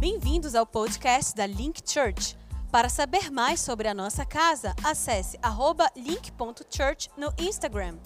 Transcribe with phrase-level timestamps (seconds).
[0.00, 2.38] Bem-vindos ao podcast da Link Church.
[2.70, 5.36] Para saber mais sobre a nossa casa, acesse
[5.96, 7.98] link.church no Instagram.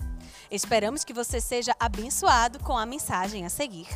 [0.51, 3.89] Esperamos que você seja abençoado com a mensagem a seguir.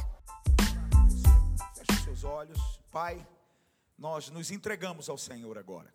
[1.74, 2.58] Feche seus olhos.
[2.92, 3.26] Pai,
[3.96, 5.90] nós nos entregamos ao Senhor agora.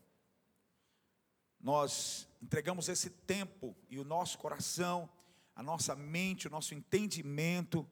[1.60, 5.08] Nós entregamos esse tempo e o nosso coração,
[5.56, 7.88] a nossa mente, o nosso entendimento,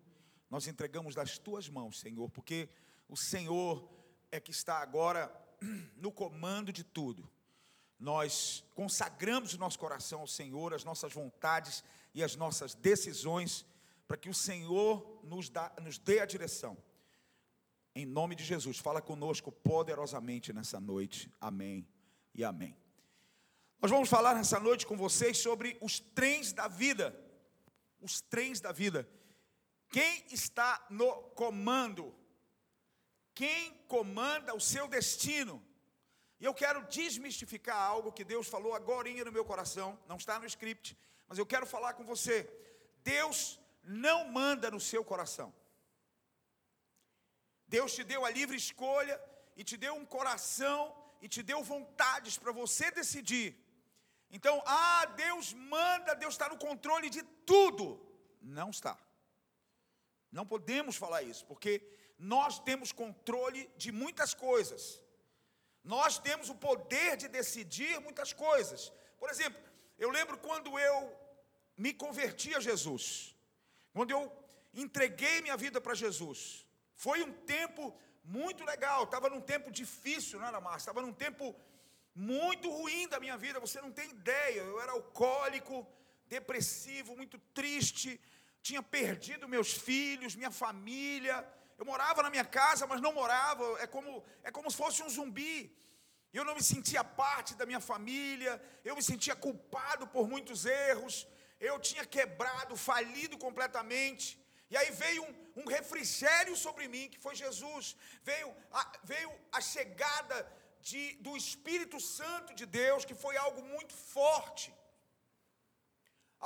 [0.49, 2.69] nós entregamos das tuas mãos, Senhor, porque
[3.07, 3.98] o Senhor
[4.31, 5.31] é que está agora
[5.97, 7.29] no comando de tudo.
[7.99, 11.83] Nós consagramos o nosso coração ao Senhor, as nossas vontades
[12.13, 13.65] e as nossas decisões,
[14.07, 16.77] para que o Senhor nos, dá, nos dê a direção.
[17.93, 21.29] Em nome de Jesus, fala conosco poderosamente nessa noite.
[21.41, 21.85] Amém
[22.33, 22.77] e amém.
[23.81, 27.17] Nós vamos falar nessa noite com vocês sobre os trens da vida.
[27.99, 29.09] Os trens da vida.
[29.89, 32.15] Quem está no comando?
[33.39, 33.61] Quem
[33.95, 35.55] comanda o seu destino?
[36.39, 40.45] E eu quero desmistificar algo que Deus falou agora no meu coração, não está no
[40.53, 42.37] script, mas eu quero falar com você.
[43.15, 43.37] Deus
[43.83, 45.49] não manda no seu coração.
[47.75, 49.15] Deus te deu a livre escolha
[49.59, 50.79] e te deu um coração
[51.23, 53.49] e te deu vontades para você decidir
[54.31, 57.99] então, ah, Deus manda, Deus está no controle de tudo.
[58.41, 58.97] Não está.
[60.31, 61.81] Não podemos falar isso, porque
[62.19, 65.01] nós temos controle de muitas coisas.
[65.83, 68.91] Nós temos o poder de decidir muitas coisas.
[69.17, 69.61] Por exemplo,
[69.97, 71.17] eu lembro quando eu
[71.77, 73.35] me converti a Jesus,
[73.93, 74.31] quando eu
[74.73, 76.65] entreguei minha vida para Jesus.
[76.93, 81.55] Foi um tempo muito legal, estava num tempo difícil, não era mais, estava num tempo
[82.13, 84.61] muito ruim da minha vida, você não tem ideia.
[84.61, 85.87] Eu era alcoólico,
[86.27, 88.19] depressivo, muito triste,
[88.61, 91.47] tinha perdido meus filhos, minha família.
[91.79, 94.11] Eu morava na minha casa, mas não morava, é como,
[94.47, 95.57] é como se fosse um zumbi.
[96.37, 98.53] Eu não me sentia parte da minha família,
[98.89, 101.15] eu me sentia culpado por muitos erros,
[101.69, 104.25] eu tinha quebrado, falido completamente.
[104.71, 107.95] E aí veio um, um refrigério sobre mim, que foi Jesus.
[108.29, 108.49] Veio
[108.79, 110.37] a, veio a chegada
[110.89, 114.67] de, do Espírito Santo de Deus, que foi algo muito forte,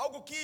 [0.05, 0.43] algo que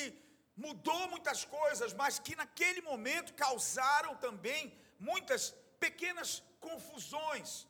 [0.65, 4.61] mudou muitas coisas, mas que naquele momento causaram também
[4.99, 7.67] muitas pequenas confusões.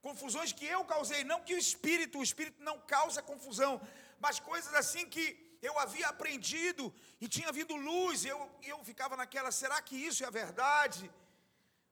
[0.00, 3.80] Confusões que eu causei, não que o Espírito, o Espírito não causa confusão,
[4.18, 5.24] mas coisas assim que
[5.62, 10.24] eu havia aprendido e tinha vindo luz, e eu, eu ficava naquela, será que isso
[10.24, 11.08] é a verdade?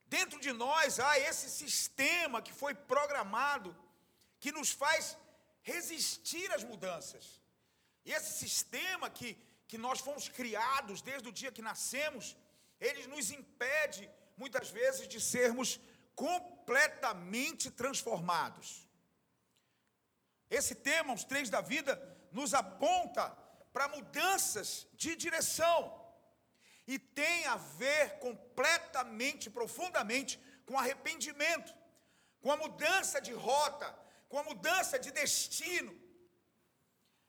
[0.06, 3.76] Dentro de nós há esse sistema que foi programado,
[4.40, 5.16] que nos faz
[5.62, 7.40] resistir às mudanças.
[8.04, 12.36] E esse sistema que, que nós fomos criados desde o dia que nascemos,
[12.80, 14.10] ele nos impede,
[14.42, 15.68] muitas vezes, de sermos
[16.14, 18.68] completamente transformados.
[20.58, 21.92] Esse tema, os três da vida,
[22.32, 23.24] nos aponta
[23.72, 25.78] para mudanças de direção
[26.86, 30.32] e tem a ver completamente, profundamente
[30.66, 31.72] com arrependimento,
[32.40, 33.88] com a mudança de rota,
[34.28, 35.92] com a mudança de destino.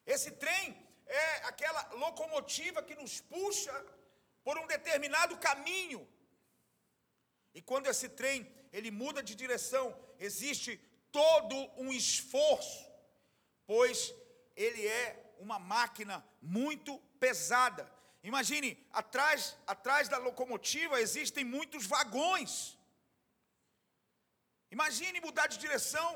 [0.06, 0.66] Esse trem
[1.06, 3.76] é aquela locomotiva que nos puxa
[4.44, 6.02] por um determinado caminho.
[7.54, 10.78] E quando esse trem ele muda de direção, existe
[11.12, 12.90] todo um esforço,
[13.66, 14.14] pois
[14.56, 17.92] ele é uma máquina muito pesada.
[18.24, 22.78] Imagine, atrás, atrás da locomotiva existem muitos vagões.
[24.70, 26.10] Imagine mudar de direção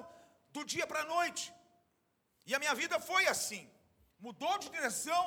[0.51, 1.53] do dia para a noite.
[2.45, 3.69] E a minha vida foi assim.
[4.19, 5.21] Mudou de direção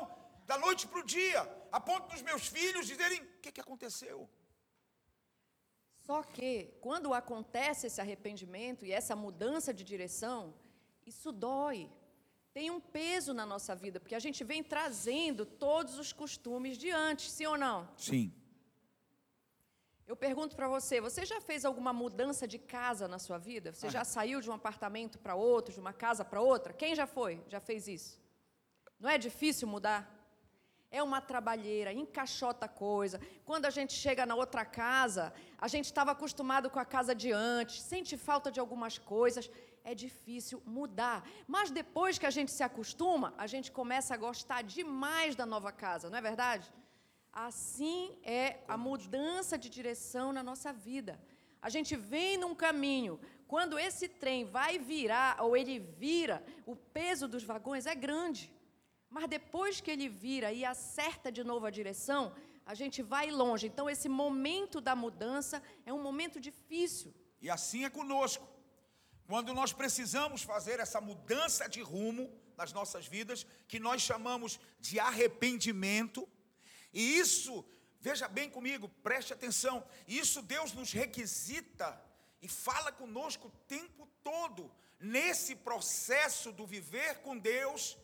[0.47, 1.41] da noite para o dia,
[1.71, 4.17] a ponto dos meus filhos dizerem: o que, que aconteceu?
[6.09, 10.55] Só que, quando acontece esse arrependimento e essa mudança de direção,
[11.07, 11.91] isso dói
[12.59, 16.91] tem um peso na nossa vida, porque a gente vem trazendo todos os costumes de
[16.91, 17.87] antes, sim ou não?
[17.97, 18.33] Sim.
[20.07, 23.73] Eu pergunto para você, você já fez alguma mudança de casa na sua vida?
[23.73, 23.91] Você ah.
[23.91, 26.73] já saiu de um apartamento para outro, de uma casa para outra?
[26.73, 27.41] Quem já foi?
[27.49, 28.19] Já fez isso?
[28.99, 30.18] Não é difícil mudar?
[30.91, 33.21] É uma trabalheira, encaixota coisa.
[33.45, 37.31] Quando a gente chega na outra casa, a gente estava acostumado com a casa de
[37.31, 39.51] antes, sente falta de algumas coisas
[39.91, 41.27] é difícil mudar.
[41.47, 45.73] Mas depois que a gente se acostuma, a gente começa a gostar demais da nova
[45.73, 46.71] casa, não é verdade?
[47.33, 51.19] Assim é a mudança de direção na nossa vida.
[51.61, 57.27] A gente vem num caminho, quando esse trem vai virar, ou ele vira, o peso
[57.27, 58.53] dos vagões é grande.
[59.11, 62.35] Mas depois que ele vira e acerta de novo a direção,
[62.65, 63.67] a gente vai longe.
[63.67, 67.15] Então, esse momento da mudança é um momento difícil.
[67.41, 68.47] E assim é conosco.
[69.27, 74.99] Quando nós precisamos fazer essa mudança de rumo nas nossas vidas, que nós chamamos de
[74.99, 76.29] arrependimento,
[76.93, 77.65] e isso,
[78.01, 82.03] veja bem comigo, preste atenção, isso Deus nos requisita
[82.43, 87.97] e fala conosco o tempo todo, nesse processo do viver com Deus,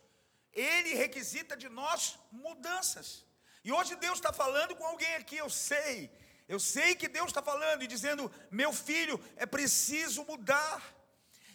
[0.54, 3.24] Ele requisita de nós mudanças.
[3.62, 6.10] E hoje Deus está falando com alguém aqui, eu sei,
[6.46, 10.82] eu sei que Deus está falando e dizendo: meu filho, é preciso mudar.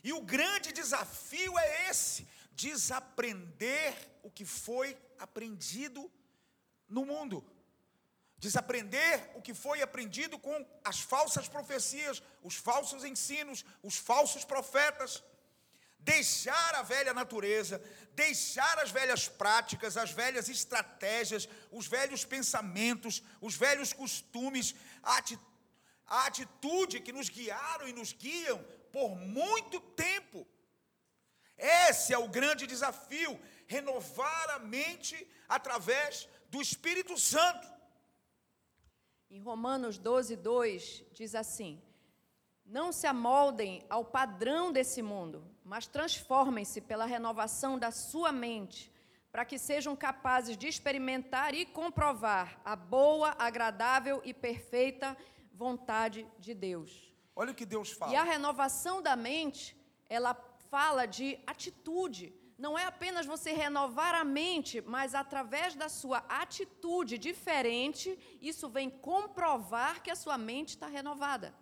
[0.04, 3.94] E o grande desafio é esse: desaprender
[4.24, 6.12] o que foi aprendido
[6.88, 7.46] no mundo.
[8.38, 15.24] Desaprender o que foi aprendido com as falsas profecias, os falsos ensinos, os falsos profetas.
[16.00, 17.82] Deixar a velha natureza,
[18.20, 27.00] deixar as velhas práticas, as velhas estratégias, os velhos pensamentos, os velhos costumes, a atitude
[27.06, 28.60] que nos guiaram e nos guiam
[28.92, 30.46] por muito tempo.
[31.58, 35.16] Esse é o grande desafio: renovar a mente
[35.48, 37.68] através do Espírito Santo.
[39.30, 41.82] Em Romanos 12, 2, diz assim:
[42.66, 48.92] Não se amoldem ao padrão desse mundo, mas transformem-se pela renovação da sua mente,
[49.32, 55.16] para que sejam capazes de experimentar e comprovar a boa, agradável e perfeita
[55.54, 57.14] vontade de Deus.
[57.36, 58.12] Olha o que Deus fala.
[58.12, 59.80] E a renovação da mente,
[60.10, 60.34] ela
[60.72, 67.18] fala de atitude não é apenas você renovar a mente, mas através da sua atitude
[67.18, 71.54] diferente, isso vem comprovar que a sua mente está renovada.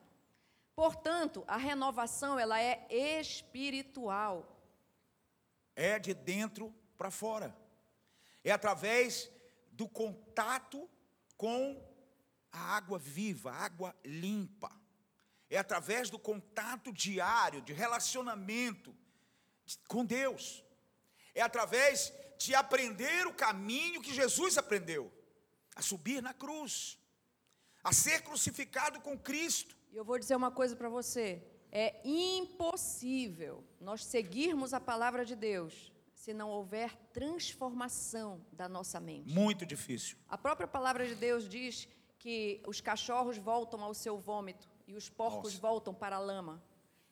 [0.77, 2.87] Portanto, a renovação ela é
[3.19, 4.61] espiritual.
[5.75, 7.53] É de dentro para fora.
[8.43, 9.29] É através
[9.71, 10.89] do contato
[11.35, 11.83] com
[12.51, 14.71] a água viva, a água limpa.
[15.49, 18.95] É através do contato diário, de relacionamento
[19.87, 20.63] com Deus
[21.37, 25.13] é através de aprender o caminho que Jesus aprendeu,
[25.75, 26.97] a subir na cruz,
[27.83, 29.76] a ser crucificado com Cristo.
[29.91, 35.35] E eu vou dizer uma coisa para você: é impossível nós seguirmos a palavra de
[35.35, 39.33] Deus se não houver transformação da nossa mente.
[39.33, 40.17] Muito difícil.
[40.27, 41.87] A própria palavra de Deus diz
[42.17, 45.61] que os cachorros voltam ao seu vômito e os porcos Nossa.
[45.61, 46.61] voltam para a lama.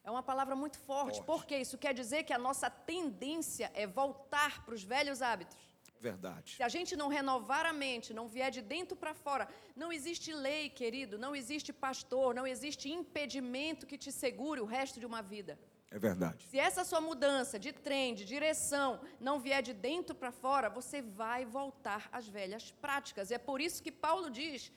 [0.03, 3.87] É uma palavra muito forte, forte, porque isso quer dizer que a nossa tendência é
[3.87, 5.57] voltar para os velhos hábitos.
[5.99, 6.55] Verdade.
[6.55, 10.33] Se a gente não renovar a mente, não vier de dentro para fora, não existe
[10.33, 15.21] lei, querido, não existe pastor, não existe impedimento que te segure o resto de uma
[15.21, 15.59] vida.
[15.91, 16.45] É verdade.
[16.47, 21.01] Se essa sua mudança de trem, de direção, não vier de dentro para fora, você
[21.01, 23.31] vai voltar às velhas práticas.
[23.31, 24.71] E é por isso que Paulo diz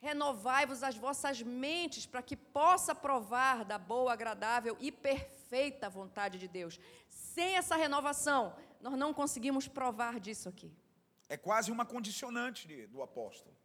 [0.00, 6.46] Renovai-vos as vossas mentes para que possa provar da boa, agradável e perfeita vontade de
[6.46, 6.78] Deus.
[7.08, 10.72] Sem essa renovação, nós não conseguimos provar disso aqui.
[11.28, 13.56] É quase uma condicionante do apóstolo.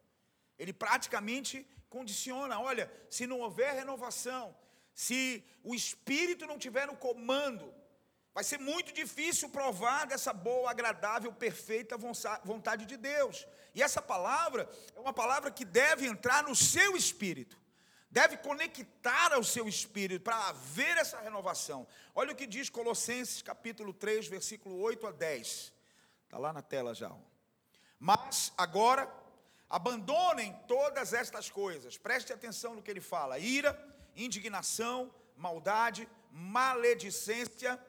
[0.58, 4.54] Ele praticamente condiciona: olha, se não houver renovação,
[4.92, 7.72] se o Espírito não tiver no comando,
[8.34, 11.96] Vai ser muito difícil provar dessa boa, agradável, perfeita
[12.42, 13.46] vontade de Deus.
[13.72, 17.56] E essa palavra é uma palavra que deve entrar no seu espírito,
[18.14, 21.84] deve conectar ao seu espírito para haver essa renovação.
[22.14, 25.72] Olha o que diz Colossenses capítulo 3, versículo 8 a 10.
[26.22, 27.12] Está lá na tela já.
[27.98, 29.12] Mas agora,
[29.68, 33.76] abandonem todas estas coisas, preste atenção no que ele fala: ira,
[34.14, 37.84] indignação, maldade, maledicência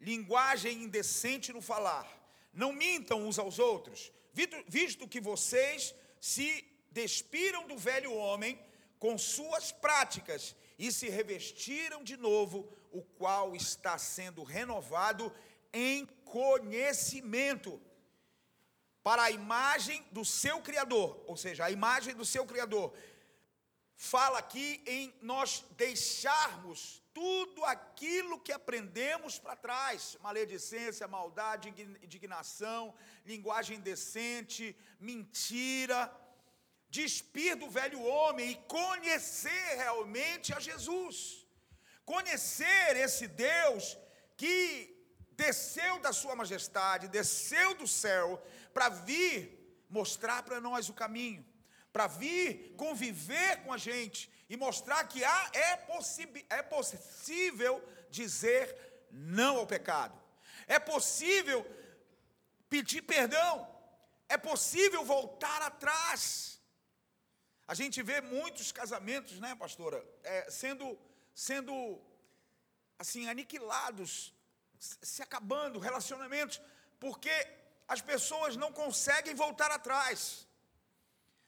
[0.00, 2.08] linguagem indecente no falar.
[2.52, 4.12] Não mintam uns aos outros,
[4.66, 8.58] visto que vocês se despiram do velho homem
[8.98, 15.32] com suas práticas e se revestiram de novo, o qual está sendo renovado
[15.72, 17.80] em conhecimento
[19.02, 22.94] para a imagem do seu Criador, ou seja, a imagem do seu Criador.
[23.96, 31.68] Fala aqui em nós deixarmos tudo aquilo que aprendemos para trás: maledicência, maldade,
[32.02, 36.12] indignação, linguagem indecente, mentira.
[36.98, 41.44] Despir do velho homem e conhecer realmente a Jesus.
[42.04, 43.98] Conhecer esse Deus
[44.36, 44.54] que
[45.32, 48.40] desceu da Sua majestade, desceu do céu,
[48.72, 49.36] para vir
[49.90, 51.44] mostrar para nós o caminho,
[51.92, 55.70] para vir conviver com a gente, e mostrar que há, é,
[56.50, 58.64] é possível dizer
[59.10, 60.16] não ao pecado,
[60.68, 61.66] é possível
[62.68, 63.68] pedir perdão,
[64.28, 66.53] é possível voltar atrás.
[67.66, 70.98] A gente vê muitos casamentos, né, pastora, é, sendo,
[71.34, 71.74] sendo,
[72.98, 74.34] assim, aniquilados,
[74.78, 76.60] se acabando, relacionamentos,
[77.00, 77.34] porque
[77.88, 80.46] as pessoas não conseguem voltar atrás.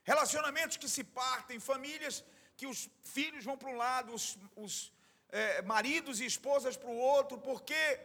[0.04, 2.24] Relacionamentos que se partem, famílias
[2.56, 4.92] que os filhos vão para um lado, os, os
[5.28, 8.00] é, maridos e esposas para o outro, porque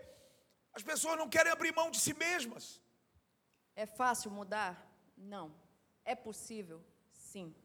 [0.74, 2.82] as pessoas não querem abrir mão de si mesmas.
[3.76, 4.86] É fácil mudar?
[5.16, 5.56] Não.
[6.04, 6.84] É possível?
[7.14, 7.56] Sim.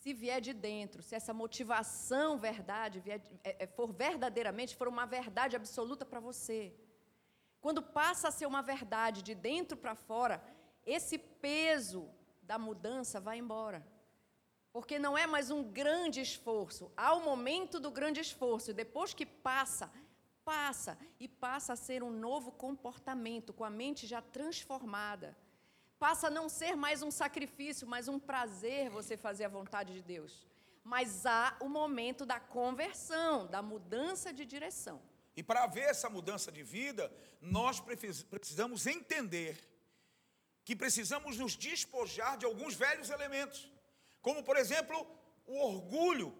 [0.00, 5.04] Se vier de dentro, se essa motivação verdade vier, é, é, for verdadeiramente, for uma
[5.04, 6.74] verdade absoluta para você.
[7.60, 10.42] Quando passa a ser uma verdade de dentro para fora,
[10.86, 12.08] esse peso
[12.40, 13.86] da mudança vai embora.
[14.72, 16.90] Porque não é mais um grande esforço.
[16.96, 19.92] Há o momento do grande esforço, e depois que passa,
[20.42, 25.36] passa e passa a ser um novo comportamento, com a mente já transformada.
[26.00, 30.00] Passa a não ser mais um sacrifício, mas um prazer você fazer a vontade de
[30.00, 30.46] Deus.
[30.82, 34.98] Mas há o momento da conversão, da mudança de direção.
[35.36, 37.80] E para ver essa mudança de vida, nós
[38.30, 39.62] precisamos entender
[40.64, 43.70] que precisamos nos despojar de alguns velhos elementos,
[44.22, 45.06] como por exemplo,
[45.46, 46.34] o orgulho.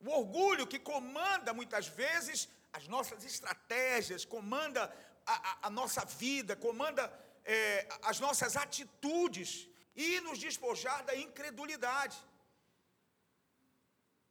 [0.00, 4.92] O orgulho que comanda muitas vezes as nossas estratégias, comanda
[5.24, 12.16] a, a, a nossa vida, comanda é, as nossas atitudes e nos despojar da incredulidade.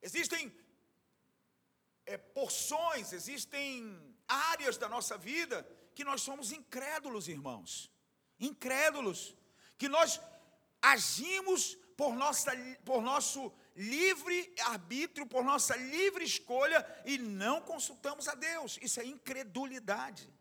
[0.01, 0.43] Existem
[2.05, 3.69] é, porções, existem
[4.25, 5.57] áreas da nossa vida
[5.93, 7.91] que nós somos incrédulos, irmãos.
[8.39, 9.35] Incrédulos.
[9.77, 10.21] Que nós
[10.81, 12.51] agimos por, nossa,
[12.85, 14.37] por nosso livre
[14.75, 18.79] arbítrio, por nossa livre escolha e não consultamos a Deus.
[18.81, 20.33] Isso é incredulidade.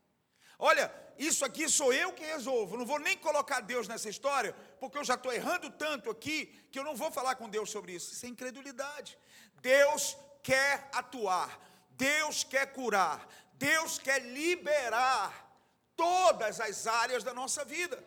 [0.58, 4.98] Olha, isso aqui sou eu que resolvo, não vou nem colocar Deus nessa história, porque
[4.98, 8.12] eu já estou errando tanto aqui que eu não vou falar com Deus sobre isso.
[8.12, 9.18] Isso é incredulidade.
[9.60, 11.60] Deus quer atuar,
[11.90, 15.48] Deus quer curar, Deus quer liberar
[15.96, 18.02] todas as áreas da nossa vida.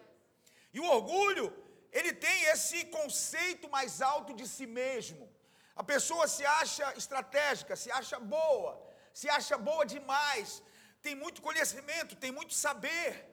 [0.74, 1.54] E o orgulho,
[1.92, 5.30] ele tem esse conceito mais alto de si mesmo.
[5.76, 8.72] A pessoa se acha estratégica, se acha boa,
[9.14, 10.64] se acha boa demais,
[11.02, 13.28] tem muito conhecimento, tem muito saber.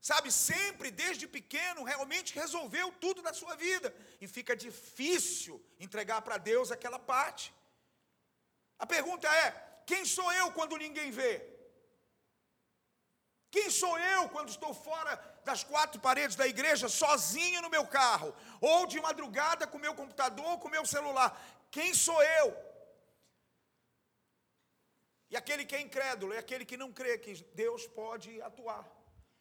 [0.00, 6.38] Sabe, sempre desde pequeno realmente resolveu tudo na sua vida e fica difícil entregar para
[6.38, 7.52] Deus aquela parte.
[8.78, 9.48] A pergunta é:
[9.84, 11.32] quem sou eu quando ninguém vê?
[13.50, 15.12] Quem sou eu quando estou fora
[15.44, 20.58] das quatro paredes da igreja, sozinho no meu carro, ou de madrugada com meu computador,
[20.60, 21.30] com meu celular?
[21.70, 22.69] Quem sou eu?
[25.30, 28.84] E aquele que é incrédulo é aquele que não crê que Deus pode atuar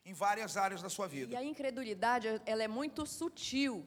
[0.06, 1.34] em várias áreas da sua vida.
[1.34, 3.86] E a incredulidade, ela é muito sutil.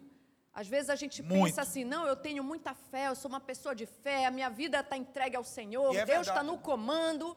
[0.53, 1.45] Às vezes a gente Muito.
[1.45, 4.51] pensa assim, não, eu tenho muita fé, eu sou uma pessoa de fé, a minha
[4.51, 7.37] vida está entregue ao Senhor, é Deus está no comando.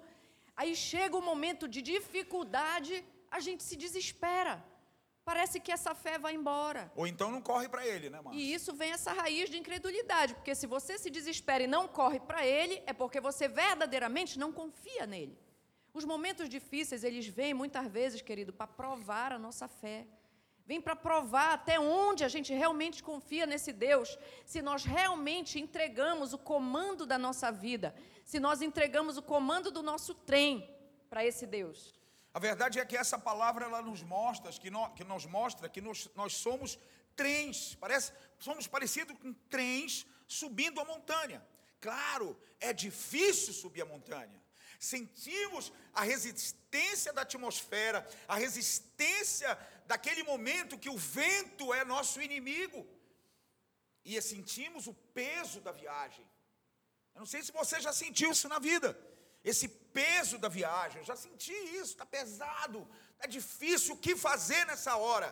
[0.56, 4.62] Aí chega o um momento de dificuldade, a gente se desespera.
[5.25, 6.91] Parece que essa fé vai embora.
[6.96, 8.39] Ou então não corre para ele, né, Márcio?
[8.39, 12.20] E isso vem essa raiz de incredulidade, porque se você se desespera e não corre
[12.20, 15.36] para ele, é porque você verdadeiramente não confia nele.
[15.91, 20.05] Os momentos difíceis, eles vêm muitas vezes, querido, para provar a nossa fé.
[20.63, 26.34] Vem para provar até onde a gente realmente confia nesse Deus, se nós realmente entregamos
[26.34, 30.70] o comando da nossa vida, se nós entregamos o comando do nosso trem
[31.10, 32.05] para esse Deus.
[32.36, 35.80] A verdade é que essa palavra ela nos mostra, que nós, que nos mostra que
[35.80, 36.77] nós somos
[37.15, 41.42] trens, parece, somos parecidos com trens subindo a montanha.
[41.80, 44.38] Claro, é difícil subir a montanha.
[44.77, 52.86] Sentimos a resistência da atmosfera, a resistência daquele momento que o vento é nosso inimigo.
[54.04, 56.30] E sentimos o peso da viagem.
[57.13, 59.15] Eu não sei se você já sentiu isso na vida.
[59.46, 64.66] Esse peso da viagem, eu já senti isso, está pesado, está difícil o que fazer
[64.66, 65.30] nessa hora.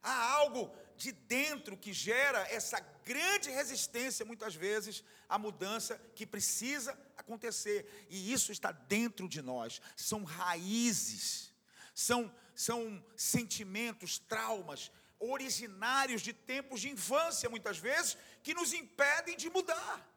[0.00, 6.96] Há algo de dentro que gera essa grande resistência, muitas vezes, à mudança que precisa
[7.16, 8.06] acontecer.
[8.08, 9.82] E isso está dentro de nós.
[9.96, 11.52] São raízes,
[11.92, 19.50] são, são sentimentos, traumas originários de tempos de infância, muitas vezes, que nos impedem de
[19.50, 20.07] mudar.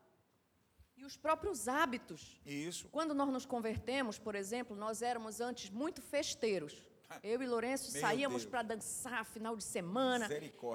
[1.01, 2.39] E os próprios hábitos.
[2.45, 2.87] Isso.
[2.89, 6.85] Quando nós nos convertemos, por exemplo, nós éramos antes muito festeiros.
[7.23, 10.29] Eu e Lourenço Meu saíamos para dançar final de semana.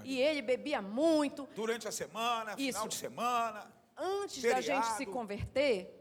[0.05, 1.49] E ele bebia muito.
[1.55, 2.73] Durante a semana, Isso.
[2.73, 3.73] final de semana.
[3.97, 4.67] Antes feriado.
[4.67, 5.95] da gente se converter,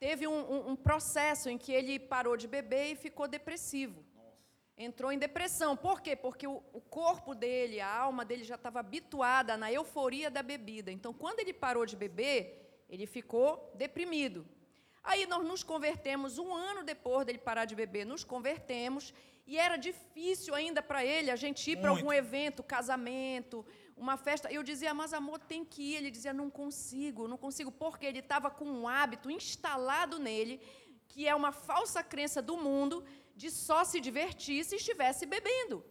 [0.00, 4.04] teve um, um, um, processo em que ele parou de beber e ficou depressivo.
[4.16, 4.34] Nossa.
[4.76, 5.76] entrou em depressão.
[5.76, 6.16] Por quê?
[6.16, 10.90] Porque o, o corpo dele, a alma dele já estava habituada na euforia da bebida.
[10.90, 12.60] Então, quando ele parou de beber,
[12.90, 14.46] ele ficou deprimido.
[15.02, 19.14] Aí nós nos convertemos, um ano depois dele parar de beber, nos convertemos,
[19.46, 23.64] e era difícil ainda para ele a gente ir para algum evento, casamento,
[23.96, 24.52] uma festa.
[24.52, 25.96] Eu dizia, mas amor, tem que ir.
[25.96, 30.60] Ele dizia, não consigo, não consigo, porque ele estava com um hábito instalado nele,
[31.08, 33.04] que é uma falsa crença do mundo,
[33.34, 35.84] de só se divertir se estivesse bebendo.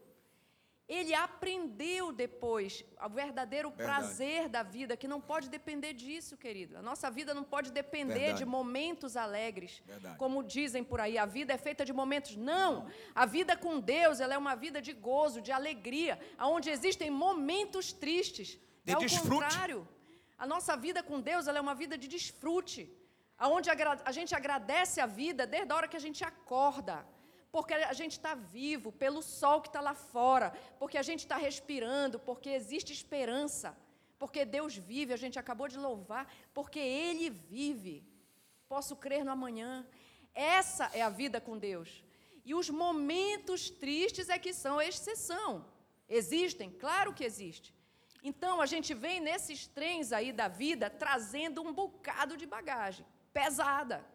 [0.89, 3.87] Ele aprendeu depois o verdadeiro Verdade.
[3.89, 6.75] prazer da vida, que não pode depender disso, querido.
[6.75, 8.39] A nossa vida não pode depender Verdade.
[8.39, 9.83] de momentos alegres.
[9.85, 10.17] Verdade.
[10.17, 12.35] Como dizem por aí, a vida é feita de momentos.
[12.35, 12.87] Não!
[13.13, 17.93] A vida com Deus ela é uma vida de gozo, de alegria, onde existem momentos
[17.93, 18.57] tristes.
[18.83, 19.87] De é o contrário.
[20.39, 22.91] A nossa vida com Deus ela é uma vida de desfrute,
[23.39, 27.05] onde a gente agradece a vida desde a hora que a gente acorda
[27.51, 31.35] porque a gente está vivo, pelo sol que está lá fora, porque a gente está
[31.35, 33.75] respirando, porque existe esperança,
[34.19, 38.03] porque Deus vive, a gente acabou de louvar, porque Ele vive.
[38.67, 39.85] Posso crer no amanhã.
[40.33, 42.03] Essa é a vida com Deus.
[42.45, 45.65] E os momentos tristes é que são exceção.
[46.07, 46.69] Existem?
[46.71, 47.73] Claro que existe.
[48.23, 54.05] Então, a gente vem nesses trens aí da vida trazendo um bocado de bagagem pesada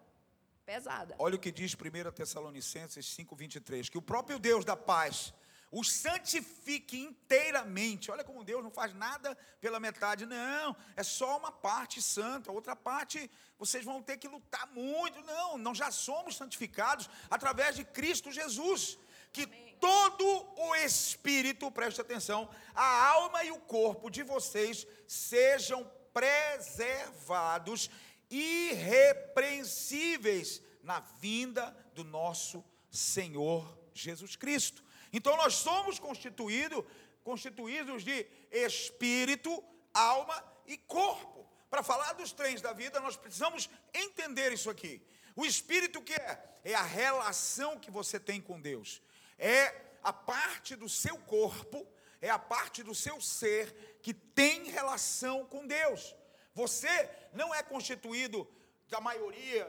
[0.64, 1.14] pesada.
[1.18, 5.32] Olha o que diz 1 Tessalonicenses 5:23, que o próprio Deus da paz
[5.70, 8.10] os santifique inteiramente.
[8.10, 12.54] Olha como Deus não faz nada pela metade, não, é só uma parte santa, a
[12.54, 13.28] outra parte
[13.58, 15.20] vocês vão ter que lutar muito.
[15.22, 18.96] Não, nós já somos santificados através de Cristo Jesus.
[19.32, 19.76] Que Amém.
[19.80, 20.24] todo
[20.56, 27.90] o espírito, preste atenção, a alma e o corpo de vocês sejam preservados
[28.34, 34.82] irrepreensíveis na vinda do nosso Senhor Jesus Cristo.
[35.12, 36.84] Então nós somos constituídos
[37.24, 41.48] constituídos de espírito, alma e corpo.
[41.70, 45.02] Para falar dos trens da vida, nós precisamos entender isso aqui.
[45.34, 46.44] O espírito que é?
[46.62, 49.02] É a relação que você tem com Deus.
[49.38, 51.84] É a parte do seu corpo,
[52.20, 56.14] é a parte do seu ser que tem relação com Deus.
[56.54, 58.48] Você não é constituído
[58.88, 59.66] da maioria,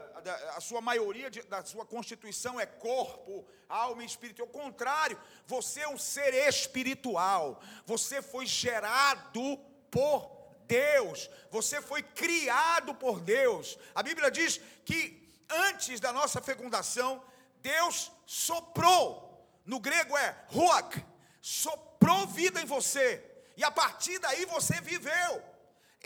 [0.54, 4.42] a sua maioria da sua constituição é corpo, alma e espírito.
[4.42, 7.60] Ao contrário, você é um ser espiritual.
[7.86, 9.58] Você foi gerado
[9.90, 10.30] por
[10.66, 11.30] Deus.
[11.50, 13.78] Você foi criado por Deus.
[13.94, 17.22] A Bíblia diz que antes da nossa fecundação,
[17.60, 19.24] Deus soprou.
[19.64, 21.04] No grego é ruach,
[21.40, 23.24] soprou vida em você.
[23.56, 25.55] E a partir daí você viveu.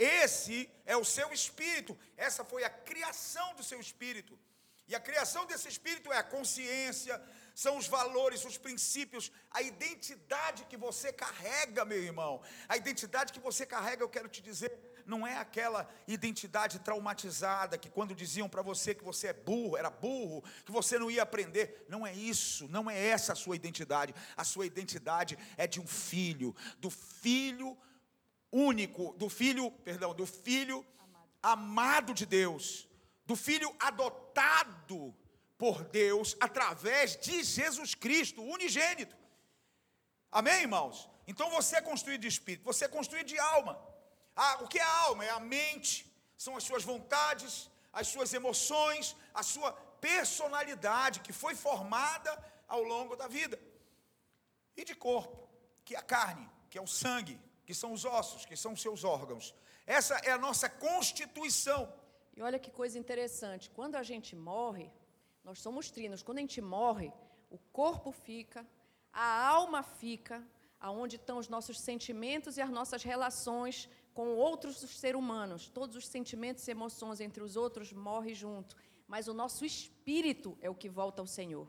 [0.00, 4.38] Esse é o seu espírito, essa foi a criação do seu espírito.
[4.88, 7.22] E a criação desse espírito é a consciência,
[7.54, 12.40] são os valores, os princípios, a identidade que você carrega, meu irmão.
[12.66, 14.72] A identidade que você carrega, eu quero te dizer,
[15.04, 19.90] não é aquela identidade traumatizada que quando diziam para você que você é burro, era
[19.90, 21.84] burro, que você não ia aprender.
[21.88, 24.14] Não é isso, não é essa a sua identidade.
[24.36, 27.76] A sua identidade é de um filho, do filho
[28.52, 30.86] único, do filho, perdão, do filho
[31.42, 32.88] amado, de Deus,
[33.24, 35.14] do filho adotado
[35.56, 39.16] por Deus através de Jesus Cristo, unigênito.
[40.30, 41.08] Amém, irmãos?
[41.26, 43.80] Então você é construído de espírito, você é construído de alma.
[44.34, 45.24] Ah, o que é alma?
[45.24, 51.54] É a mente, são as suas vontades, as suas emoções, a sua personalidade que foi
[51.54, 52.32] formada
[52.66, 53.60] ao longo da vida.
[54.76, 55.48] E de corpo,
[55.84, 57.38] que é a carne, que é o sangue,
[57.70, 59.54] que são os ossos, que são os seus órgãos.
[59.86, 61.82] Essa é a nossa constituição.
[62.36, 64.90] E olha que coisa interessante, quando a gente morre,
[65.44, 67.12] nós somos trinos, quando a gente morre,
[67.48, 68.66] o corpo fica,
[69.12, 70.44] a alma fica,
[70.80, 75.68] aonde estão os nossos sentimentos e as nossas relações com outros seres humanos.
[75.68, 78.74] Todos os sentimentos e emoções entre os outros morrem junto,
[79.06, 81.68] mas o nosso espírito é o que volta ao Senhor.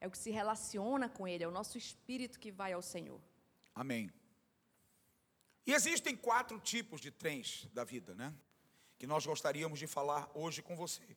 [0.00, 3.20] É o que se relaciona com ele, é o nosso espírito que vai ao Senhor.
[3.74, 4.08] Amém.
[5.66, 8.34] E existem quatro tipos de trens da vida, né?
[8.98, 11.16] Que nós gostaríamos de falar hoje com você.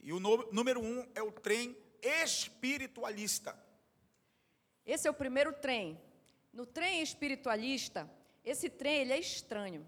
[0.00, 3.56] E o número um é o trem espiritualista.
[4.84, 6.00] Esse é o primeiro trem.
[6.52, 8.10] No trem espiritualista,
[8.44, 9.86] esse trem ele é estranho.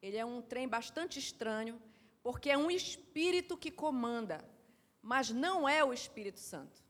[0.00, 1.80] Ele é um trem bastante estranho,
[2.22, 4.44] porque é um espírito que comanda,
[5.00, 6.82] mas não é o Espírito Santo.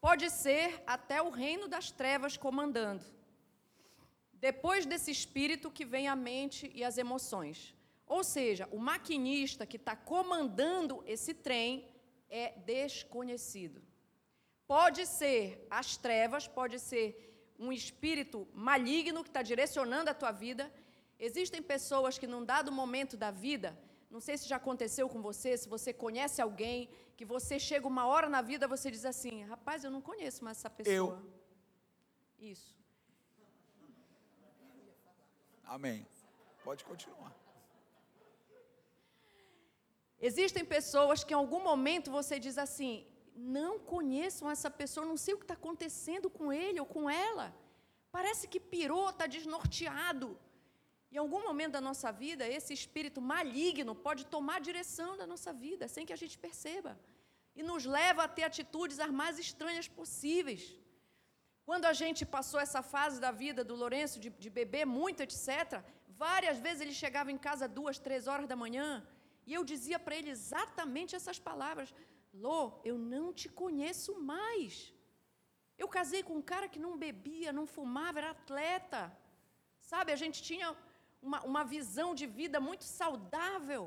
[0.00, 3.04] Pode ser até o reino das trevas comandando
[4.42, 7.58] depois desse espírito que vem a mente e as emoções.
[8.04, 11.88] Ou seja, o maquinista que está comandando esse trem
[12.28, 13.80] é desconhecido.
[14.66, 17.06] Pode ser as trevas, pode ser
[17.56, 20.64] um espírito maligno que está direcionando a tua vida.
[21.20, 23.78] Existem pessoas que, num dado momento da vida,
[24.10, 28.06] não sei se já aconteceu com você, se você conhece alguém, que você chega uma
[28.06, 31.22] hora na vida, você diz assim: rapaz, eu não conheço mais essa pessoa.
[32.40, 32.48] Eu.
[32.52, 32.81] Isso.
[35.76, 36.00] Amém.
[36.66, 37.32] Pode continuar.
[40.28, 42.94] Existem pessoas que em algum momento você diz assim:
[43.34, 47.46] não conheço essa pessoa, não sei o que está acontecendo com ele ou com ela.
[48.16, 50.28] Parece que pirou, está desnorteado.
[51.10, 55.52] Em algum momento da nossa vida, esse espírito maligno pode tomar a direção da nossa
[55.54, 56.92] vida, sem que a gente perceba.
[57.56, 60.62] E nos leva a ter atitudes as mais estranhas possíveis.
[61.72, 65.78] Quando a gente passou essa fase da vida do Lourenço, de, de beber muito, etc.,
[66.24, 68.88] várias vezes ele chegava em casa duas, três horas da manhã,
[69.46, 71.88] e eu dizia para ele exatamente essas palavras:
[72.44, 72.58] Lô,
[72.90, 74.92] eu não te conheço mais.
[75.82, 79.00] Eu casei com um cara que não bebia, não fumava, era atleta.
[79.92, 80.68] Sabe, a gente tinha
[81.22, 83.82] uma, uma visão de vida muito saudável.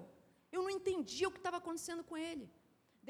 [0.52, 2.48] Eu não entendia o que estava acontecendo com ele.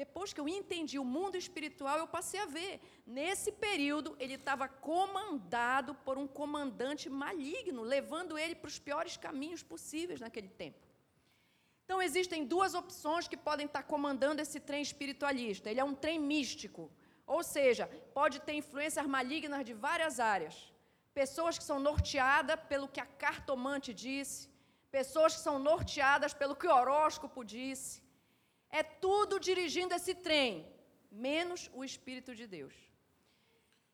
[0.02, 2.72] Depois que eu entendi o mundo espiritual, eu passei a ver.
[3.18, 9.62] Nesse período, ele estava comandado por um comandante maligno, levando ele para os piores caminhos
[9.62, 10.82] possíveis naquele tempo.
[11.84, 15.70] Então, existem duas opções que podem estar comandando esse trem espiritualista.
[15.70, 16.90] Ele é um trem místico,
[17.26, 20.56] ou seja, pode ter influências malignas de várias áreas.
[21.14, 24.50] Pessoas que são norteadas pelo que a cartomante disse,
[24.90, 28.05] pessoas que são norteadas pelo que o horóscopo disse.
[28.70, 30.66] É tudo dirigindo esse trem,
[31.10, 32.74] menos o Espírito de Deus.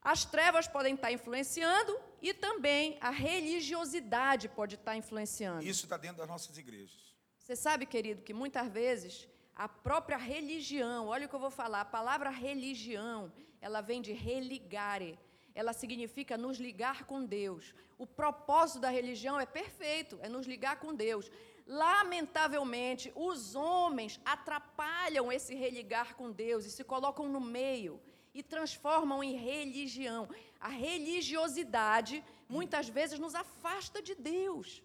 [0.00, 5.62] As trevas podem estar influenciando e também a religiosidade pode estar influenciando.
[5.62, 7.00] Isso está dentro das nossas igrejas.
[7.38, 11.82] Você sabe, querido, que muitas vezes a própria religião, olha o que eu vou falar,
[11.82, 15.18] a palavra religião, ela vem de religare.
[15.54, 17.74] Ela significa nos ligar com Deus.
[17.98, 21.30] O propósito da religião é perfeito, é nos ligar com Deus.
[21.66, 28.00] Lamentavelmente, os homens atrapalham esse religar com Deus e se colocam no meio
[28.34, 30.28] e transformam em religião.
[30.60, 34.82] A religiosidade muitas vezes nos afasta de Deus.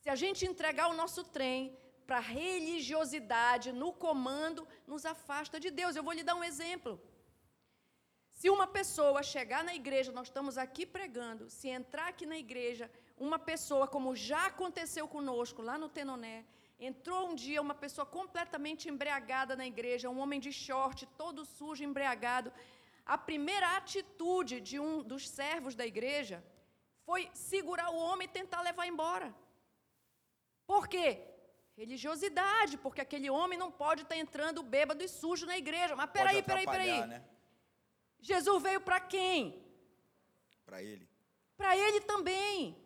[0.00, 5.96] Se a gente entregar o nosso trem para religiosidade no comando, nos afasta de Deus.
[5.96, 7.00] Eu vou lhe dar um exemplo.
[8.30, 12.90] Se uma pessoa chegar na igreja, nós estamos aqui pregando, se entrar aqui na igreja,
[13.16, 16.44] uma pessoa, como já aconteceu conosco lá no Tenoné,
[16.78, 21.82] entrou um dia uma pessoa completamente embriagada na igreja, um homem de short, todo sujo,
[21.82, 22.52] embriagado.
[23.04, 26.44] A primeira atitude de um dos servos da igreja
[27.04, 29.34] foi segurar o homem e tentar levar embora.
[30.66, 31.22] Por quê?
[31.76, 35.94] Religiosidade, porque aquele homem não pode estar entrando bêbado e sujo na igreja.
[35.94, 37.06] Mas peraí, peraí, peraí.
[37.06, 37.24] Né?
[38.20, 39.62] Jesus veio para quem?
[40.64, 41.08] Para ele.
[41.56, 42.85] Para ele também.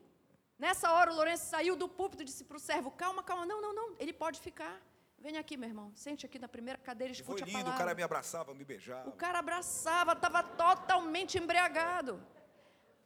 [0.64, 3.60] Nessa hora o Lourenço saiu do púlpito e disse para o servo: calma, calma, não,
[3.64, 4.76] não, não, ele pode ficar.
[5.18, 7.74] Venha aqui, meu irmão, sente aqui na primeira cadeira e escute Foi lindo, a palavra.
[7.74, 9.08] o cara me abraçava, me beijava.
[9.08, 12.22] O cara abraçava, estava totalmente embriagado.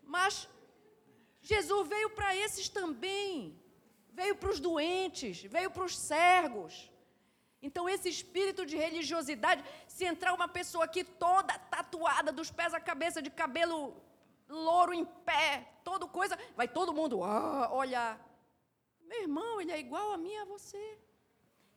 [0.03, 0.49] Mas
[1.43, 3.61] Jesus veio para esses também
[4.15, 6.91] veio para os doentes, veio para os cegos.
[7.61, 12.81] Então, esse espírito de religiosidade, se entrar uma pessoa aqui toda tatuada, dos pés à
[12.81, 14.04] cabeça, de cabelo
[14.49, 18.19] louro em pé, toda coisa, vai todo mundo ah, olhar.
[19.03, 20.99] Meu irmão, ele é igual a mim a você.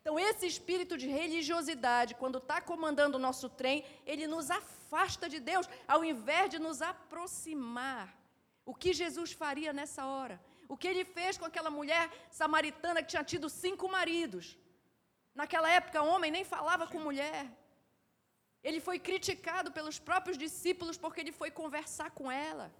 [0.02, 5.40] Então, esse espírito de religiosidade, quando está comandando o nosso trem, ele nos afasta de
[5.40, 8.16] Deus, ao invés de nos aproximar.
[8.66, 10.42] O que Jesus faria nessa hora?
[10.70, 14.58] O que ele fez com aquela mulher samaritana que tinha tido cinco maridos.
[15.36, 17.46] Naquela época, homem nem falava com mulher.
[18.63, 22.74] Ele foi criticado pelos próprios discípulos porque ele foi conversar com ela.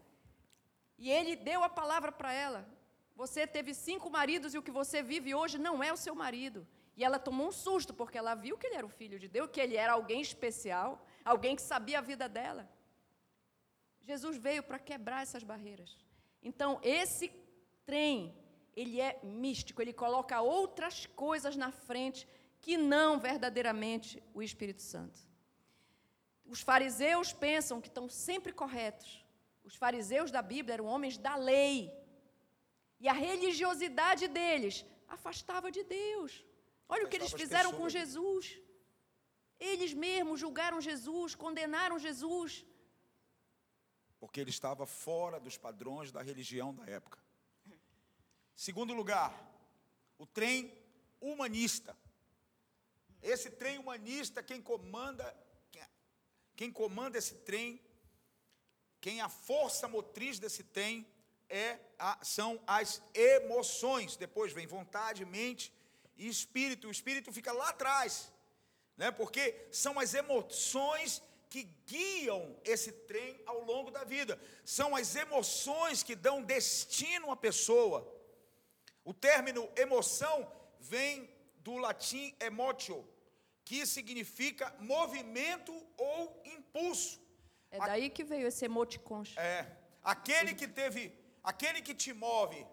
[0.98, 2.68] E ele deu a palavra para ela.
[3.16, 6.68] Você teve cinco maridos e o que você vive hoje não é o seu marido.
[6.96, 9.50] E ela tomou um susto, porque ela viu que ele era o filho de Deus,
[9.52, 12.68] que ele era alguém especial, alguém que sabia a vida dela.
[14.04, 15.98] Jesus veio para quebrar essas barreiras.
[16.42, 17.30] Então, esse
[17.86, 18.36] trem,
[18.76, 22.28] ele é místico, ele coloca outras coisas na frente
[22.62, 25.27] que não verdadeiramente o Espírito Santo.
[26.48, 29.26] Os fariseus pensam que estão sempre corretos.
[29.64, 31.92] Os fariseus da Bíblia eram homens da lei.
[33.00, 36.46] E a religiosidade deles afastava de Deus.
[36.88, 38.60] Olha o que eles fizeram com Jesus.
[39.60, 42.66] Eles mesmos julgaram Jesus, condenaram Jesus.
[44.20, 47.20] Porque ele estava fora dos padrões da religião da época.
[48.56, 49.32] Segundo lugar,
[50.18, 50.74] o trem
[51.20, 51.96] humanista.
[53.22, 55.26] Esse trem humanista, quem comanda,
[56.58, 57.80] quem comanda esse trem,
[59.00, 61.08] quem é a força motriz desse trem
[61.48, 64.18] é a, são as emoções.
[64.18, 65.72] Depois vem vontade, mente
[66.18, 66.88] e espírito.
[66.88, 68.34] O espírito fica lá atrás,
[68.98, 69.12] né?
[69.12, 74.42] Porque são as emoções que guiam esse trem ao longo da vida.
[74.66, 78.00] São as emoções que dão destino à pessoa.
[79.06, 83.08] O término emoção vem do latim emotio,
[83.68, 87.20] que significa movimento ou impulso.
[87.70, 89.30] É daí que veio esse emoticons.
[89.36, 89.60] É,
[90.02, 91.04] aquele que teve,
[91.44, 92.66] aquele que te move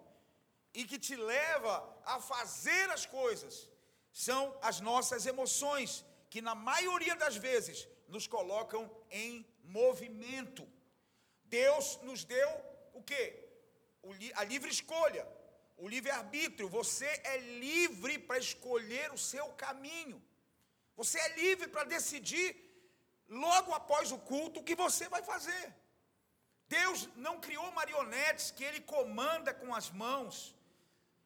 [0.72, 3.68] e que te leva a fazer as coisas,
[4.12, 10.62] são as nossas emoções, que na maioria das vezes nos colocam em movimento.
[11.44, 12.50] Deus nos deu
[12.92, 13.24] o quê?
[14.40, 15.26] a livre escolha,
[15.76, 16.68] o livre arbítrio.
[16.68, 20.22] Você é livre para escolher o seu caminho.
[20.96, 22.48] Você é livre para decidir
[23.28, 25.64] logo após o culto o que você vai fazer.
[26.68, 30.54] Deus não criou marionetes que ele comanda com as mãos.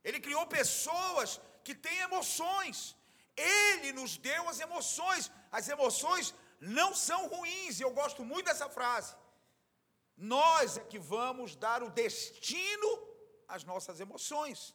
[0.02, 2.96] Ele criou pessoas que têm emoções.
[3.36, 5.30] Ele nos deu as emoções.
[5.50, 9.14] As emoções não são ruins, e eu gosto muito dessa frase.
[10.16, 12.90] Nós é que vamos dar o destino
[13.46, 14.74] às nossas emoções.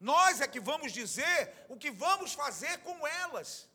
[0.00, 3.68] Nós é que vamos dizer o que vamos fazer com elas.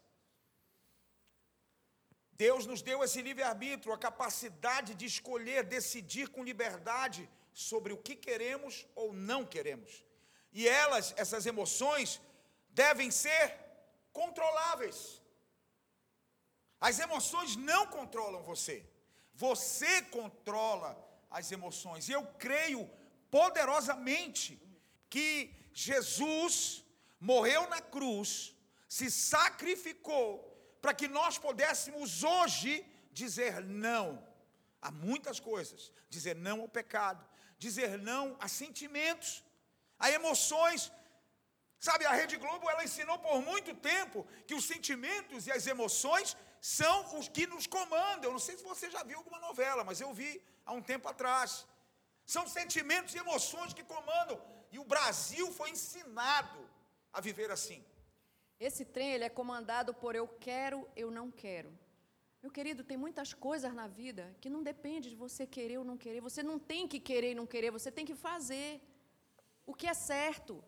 [2.38, 8.16] Deus nos deu esse livre-arbítrio, a capacidade de escolher, decidir com liberdade sobre o que
[8.16, 10.06] queremos ou não queremos.
[10.54, 12.22] E elas, essas emoções,
[12.70, 13.58] devem ser
[14.14, 15.22] controláveis.
[16.80, 18.86] As emoções não controlam você.
[19.34, 20.96] Você controla
[21.30, 22.08] as emoções.
[22.08, 22.88] E eu creio
[23.32, 24.62] poderosamente
[25.10, 26.84] que Jesus
[27.20, 28.56] morreu na cruz,
[28.88, 30.47] se sacrificou
[30.88, 32.72] para que nós pudéssemos hoje
[33.12, 34.26] dizer não
[34.82, 37.22] a muitas coisas, dizer não ao pecado,
[37.60, 39.44] dizer não a sentimentos,
[40.00, 40.90] a emoções.
[41.78, 46.38] Sabe, a Rede Globo ela ensinou por muito tempo que os sentimentos e as emoções
[46.62, 48.30] são os que nos comandam.
[48.30, 51.10] Eu não sei se você já viu alguma novela, mas eu vi há um tempo
[51.10, 51.68] atrás.
[52.26, 54.42] São sentimentos e emoções que comandam.
[54.72, 56.62] E o Brasil foi ensinado
[57.12, 57.84] a viver assim.
[58.60, 61.72] Esse trem ele é comandado por eu quero, eu não quero.
[62.42, 65.98] Meu querido, tem muitas coisas na vida que não depende de você querer ou não
[65.98, 66.22] querer.
[66.22, 68.82] Você não tem que querer e não querer, você tem que fazer
[69.66, 70.64] o que é certo.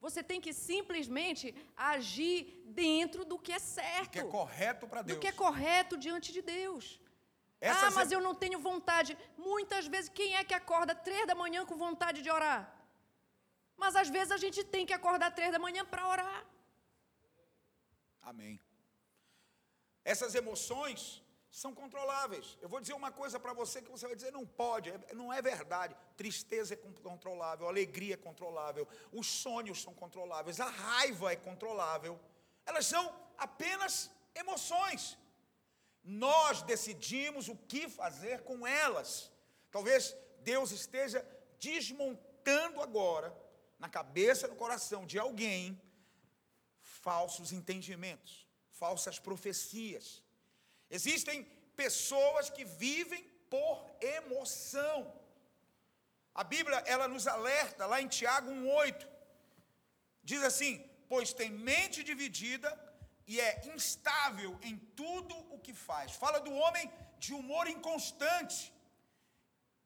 [0.00, 4.06] Você tem que simplesmente agir dentro do que é certo.
[4.06, 5.16] Do que é correto para Deus.
[5.16, 6.98] Do que é correto diante de Deus.
[7.60, 9.16] Essas ah, mas eu não tenho vontade.
[9.36, 12.74] Muitas vezes, quem é que acorda três da manhã com vontade de orar?
[13.76, 16.46] Mas às vezes a gente tem que acordar três da manhã para orar.
[18.32, 18.60] Amém.
[20.04, 21.00] Essas emoções
[21.50, 22.56] são controláveis.
[22.62, 25.32] Eu vou dizer uma coisa para você que você vai dizer, não pode, é, não
[25.32, 25.96] é verdade.
[26.16, 32.20] Tristeza é controlável, alegria é controlável, os sonhos são controláveis, a raiva é controlável.
[32.64, 33.04] Elas são
[33.36, 35.18] apenas emoções.
[36.04, 39.32] Nós decidimos o que fazer com elas.
[39.72, 41.26] Talvez Deus esteja
[41.58, 43.36] desmontando agora,
[43.76, 45.80] na cabeça no coração de alguém,
[47.00, 50.22] falsos entendimentos, falsas profecias
[50.90, 51.44] Existem
[51.76, 53.74] pessoas que vivem por
[54.18, 54.98] emoção.
[56.34, 59.06] A Bíblia, ela nos alerta lá em Tiago 1:8.
[60.30, 60.72] Diz assim:
[61.08, 62.70] "Pois tem mente dividida
[63.26, 66.12] e é instável em tudo o que faz".
[66.24, 68.58] Fala do homem de humor inconstante,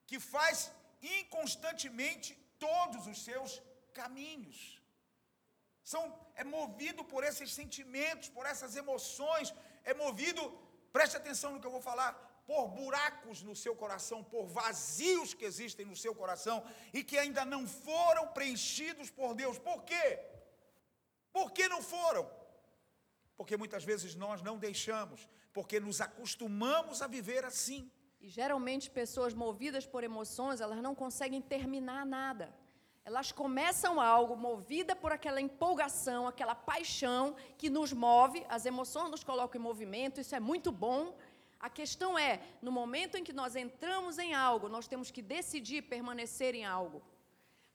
[0.09, 0.70] que faz
[1.18, 3.61] inconstantemente todos os seus
[3.92, 4.59] caminhos.
[5.92, 6.02] São
[6.34, 10.42] é movido por esses sentimentos, por essas emoções, é movido
[10.96, 12.12] Preste atenção no que eu vou falar.
[12.46, 16.56] Por buracos no seu coração, por vazios que existem no seu coração
[16.92, 19.58] e que ainda não foram preenchidos por Deus.
[19.58, 20.20] Por quê?
[21.32, 22.24] Por que não foram?
[23.36, 27.90] Porque muitas vezes nós não deixamos, porque nos acostumamos a viver assim.
[28.20, 32.54] E geralmente pessoas movidas por emoções, elas não conseguem terminar nada.
[33.04, 39.22] Elas começam algo movida por aquela empolgação, aquela paixão que nos move, as emoções nos
[39.22, 41.14] colocam em movimento, isso é muito bom.
[41.60, 45.82] A questão é, no momento em que nós entramos em algo, nós temos que decidir
[45.82, 47.02] permanecer em algo.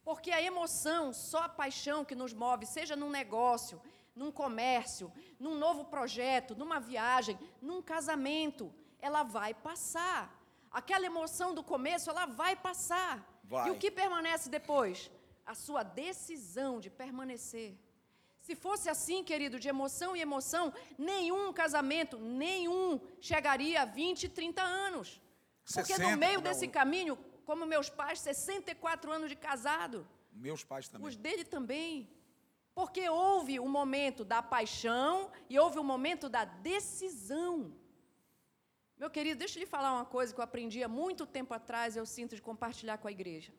[0.03, 3.79] Porque a emoção, só a paixão que nos move, seja num negócio,
[4.15, 10.35] num comércio, num novo projeto, numa viagem, num casamento, ela vai passar.
[10.71, 13.23] Aquela emoção do começo, ela vai passar.
[13.43, 13.67] Vai.
[13.67, 15.09] E o que permanece depois?
[15.51, 17.69] A sua decisão de permanecer.
[18.45, 20.65] Se fosse assim, querido, de emoção em emoção,
[21.11, 25.07] nenhum casamento, nenhum chegaria a 20, 30 anos.
[25.73, 30.63] Porque 60, no meio é desse caminho, como meus pais, 64 anos de casado, Meus
[30.63, 31.07] pais também.
[31.07, 32.07] os dele também.
[32.75, 37.73] Porque houve o momento da paixão e houve o momento da decisão.
[38.99, 41.97] Meu querido, deixa eu lhe falar uma coisa que eu aprendi há muito tempo atrás,
[41.97, 43.51] eu sinto de compartilhar com a igreja.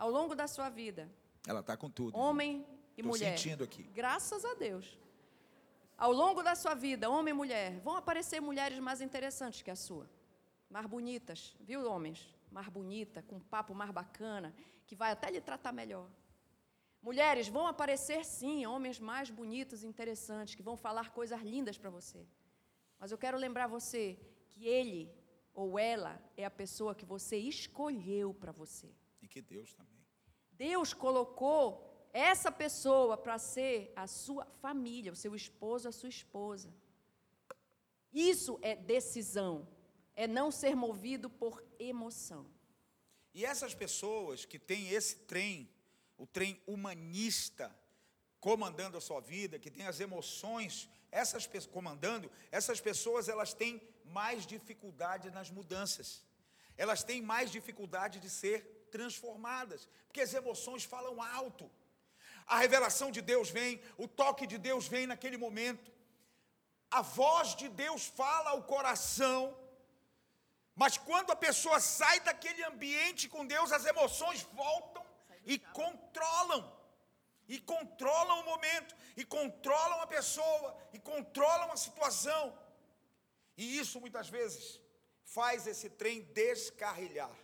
[0.00, 1.02] Ao longo da sua vida,
[1.46, 2.16] Ela está com tudo.
[2.16, 3.36] homem e Tô mulher.
[3.36, 3.82] sentindo aqui.
[4.02, 4.98] Graças a Deus.
[5.98, 9.76] Ao longo da sua vida, homem e mulher, vão aparecer mulheres mais interessantes que a
[9.76, 10.08] sua.
[10.70, 12.34] Mais bonitas, viu, homens?
[12.50, 14.54] Mais bonita, com um papo mais bacana,
[14.86, 16.08] que vai até lhe tratar melhor.
[17.02, 21.90] Mulheres, vão aparecer sim, homens mais bonitos e interessantes, que vão falar coisas lindas para
[21.90, 22.26] você.
[22.98, 25.12] Mas eu quero lembrar você que ele
[25.52, 28.88] ou ela é a pessoa que você escolheu para você.
[29.22, 29.89] E que Deus também.
[30.60, 31.66] Deus colocou
[32.12, 36.70] essa pessoa para ser a sua família, o seu esposo, a sua esposa.
[38.12, 39.66] Isso é decisão,
[40.14, 42.44] é não ser movido por emoção.
[43.32, 45.66] E essas pessoas que têm esse trem,
[46.18, 47.74] o trem humanista,
[48.38, 54.46] comandando a sua vida, que tem as emoções, essas comandando, essas pessoas elas têm mais
[54.46, 56.22] dificuldade nas mudanças.
[56.76, 61.70] Elas têm mais dificuldade de ser transformadas, porque as emoções falam alto.
[62.46, 65.90] A revelação de Deus vem, o toque de Deus vem naquele momento.
[66.90, 69.56] A voz de Deus fala ao coração.
[70.74, 75.04] Mas quando a pessoa sai daquele ambiente com Deus, as emoções voltam
[75.44, 76.62] e controlam.
[77.48, 82.56] E controlam o momento, e controlam a pessoa, e controlam a situação.
[83.56, 84.80] E isso muitas vezes
[85.24, 87.36] faz esse trem descarrilhar.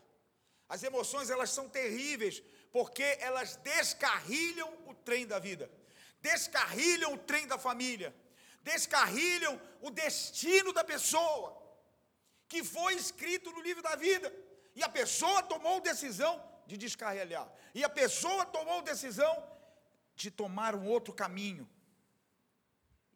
[0.69, 5.71] As emoções elas são terríveis porque elas descarrilham o trem da vida,
[6.21, 8.15] descarrilham o trem da família,
[8.63, 11.63] descarrilham o destino da pessoa
[12.49, 14.33] que foi escrito no livro da vida.
[14.75, 17.51] E a pessoa tomou decisão de descarrilhar.
[17.75, 19.35] E a pessoa tomou decisão
[20.15, 21.69] de tomar um outro caminho.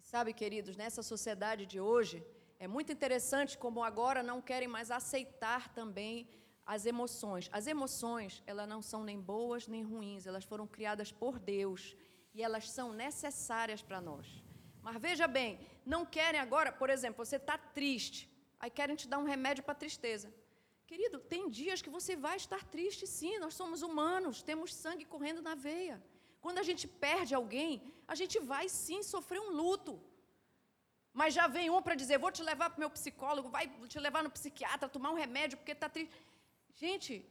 [0.01, 2.25] Sabe, queridos, nessa sociedade de hoje,
[2.59, 6.29] é muito interessante como agora não querem mais aceitar também
[6.75, 7.45] as emoções.
[7.59, 11.83] As emoções, elas não são nem boas nem ruins, elas foram criadas por Deus
[12.37, 14.27] e elas são necessárias para nós.
[14.85, 15.51] Mas veja bem,
[15.95, 18.21] não querem agora, por exemplo, você está triste,
[18.61, 20.29] aí querem te dar um remédio para tristeza.
[20.91, 25.43] Querido, tem dias que você vai estar triste, sim, nós somos humanos, temos sangue correndo
[25.49, 25.97] na veia.
[26.45, 27.73] Quando a gente perde alguém,
[28.07, 29.93] a gente vai sim sofrer um luto.
[31.21, 33.99] Mas já vem um para dizer: vou te levar para o meu psicólogo, vai te
[34.07, 36.15] levar no psiquiatra, tomar um remédio porque está triste.
[36.75, 37.25] Gente,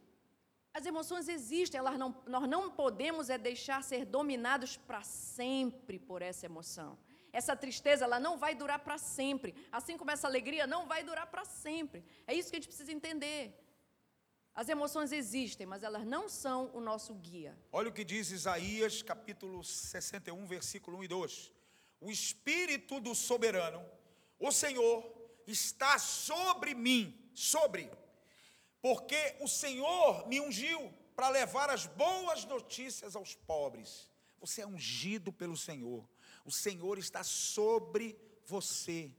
[0.72, 6.22] as emoções existem, elas não, nós não podemos é deixar ser dominados para sempre por
[6.22, 6.98] essa emoção.
[7.32, 9.54] Essa tristeza, ela não vai durar para sempre.
[9.70, 12.04] Assim como essa alegria não vai durar para sempre.
[12.26, 13.56] É isso que a gente precisa entender.
[14.54, 17.56] As emoções existem, mas elas não são o nosso guia.
[17.72, 21.52] Olha o que diz Isaías, capítulo 61, versículo 1 e 2.
[22.00, 23.84] O Espírito do soberano,
[24.38, 24.98] o Senhor,
[25.46, 27.90] está sobre mim, sobre,
[28.80, 34.10] porque o Senhor me ungiu para levar as boas notícias aos pobres.
[34.40, 36.08] Você é ungido pelo Senhor.
[36.44, 39.14] O Senhor está sobre você.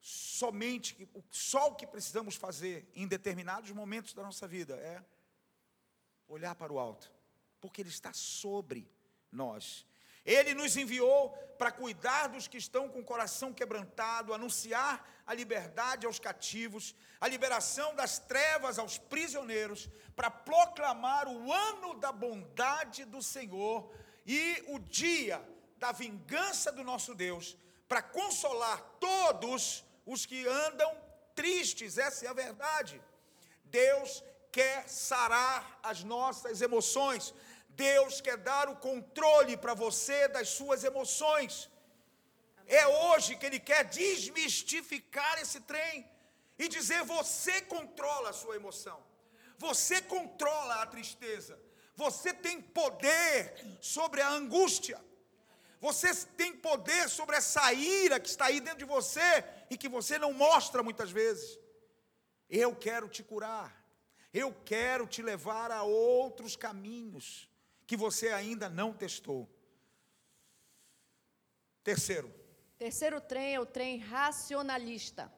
[0.00, 5.04] Somente só o que precisamos fazer em determinados momentos da nossa vida é
[6.28, 7.12] olhar para o alto,
[7.60, 8.88] porque Ele está sobre
[9.32, 9.84] nós.
[10.28, 14.94] Ele nos enviou para cuidar dos que estão com o coração quebrantado, anunciar
[15.26, 22.12] a liberdade aos cativos, a liberação das trevas aos prisioneiros, para proclamar o ano da
[22.12, 23.90] bondade do Senhor
[24.26, 25.42] e o dia
[25.78, 27.56] da vingança do nosso Deus,
[27.88, 30.94] para consolar todos os que andam
[31.34, 33.00] tristes, essa é a verdade.
[33.64, 37.34] Deus quer sarar as nossas emoções.
[37.86, 41.70] Deus quer dar o controle para você das suas emoções.
[42.66, 46.04] É hoje que Ele quer desmistificar esse trem
[46.58, 48.98] e dizer: você controla a sua emoção,
[49.56, 51.58] você controla a tristeza,
[51.94, 55.00] você tem poder sobre a angústia,
[55.80, 60.18] você tem poder sobre essa ira que está aí dentro de você e que você
[60.18, 61.58] não mostra muitas vezes.
[62.50, 63.76] Eu quero te curar.
[64.34, 67.47] Eu quero te levar a outros caminhos
[67.88, 69.48] que você ainda não testou.
[71.82, 72.30] Terceiro,
[72.78, 75.32] Terceiro trem é o trem racionalista.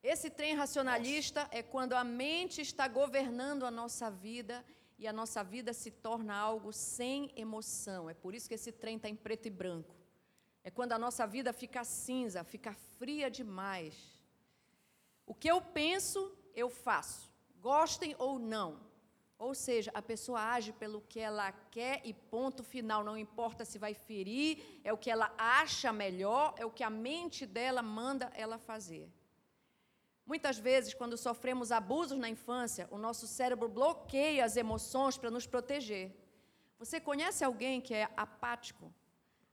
[0.00, 4.64] Esse trem racionalista é quando a mente está governando a nossa vida
[4.98, 8.08] e a nossa vida se torna algo sem emoção.
[8.08, 9.96] É por isso que esse trem está em preto e branco.
[10.62, 13.96] É quando a nossa vida fica cinza, fica fria demais.
[15.24, 18.85] O que eu penso, eu faço, gostem ou não.
[19.38, 23.78] Ou seja, a pessoa age pelo que ela quer e ponto final, não importa se
[23.78, 28.32] vai ferir, é o que ela acha melhor, é o que a mente dela manda
[28.34, 29.10] ela fazer.
[30.24, 35.46] Muitas vezes, quando sofremos abusos na infância, o nosso cérebro bloqueia as emoções para nos
[35.46, 36.16] proteger.
[36.78, 38.92] Você conhece alguém que é apático?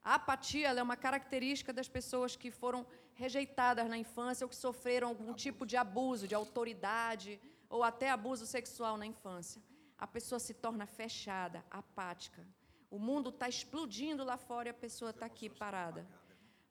[0.03, 5.09] A apatia é uma característica das pessoas que foram rejeitadas na infância ou que sofreram
[5.09, 9.61] algum tipo de abuso, de autoridade ou até abuso sexual na infância.
[9.97, 12.45] A pessoa se torna fechada, apática.
[12.89, 16.07] O mundo está explodindo lá fora e a pessoa está aqui parada.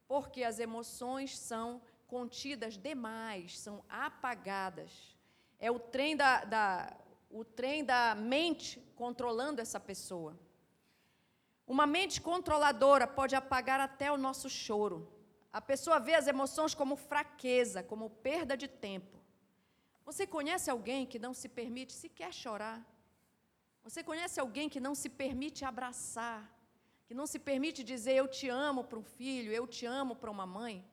[0.07, 5.17] Porque as emoções são contidas demais, são apagadas.
[5.59, 6.97] É o trem da, da,
[7.31, 10.39] o trem da mente controlando essa pessoa.
[11.67, 15.11] Uma mente controladora pode apagar até o nosso choro.
[15.53, 19.19] A pessoa vê as emoções como fraqueza, como perda de tempo.
[20.05, 22.85] Você conhece alguém que não se permite sequer chorar?
[23.85, 26.41] Você conhece alguém que não se permite abraçar?
[27.07, 30.31] Que não se permite dizer eu te amo para um filho, eu te amo para
[30.31, 30.85] uma mãe?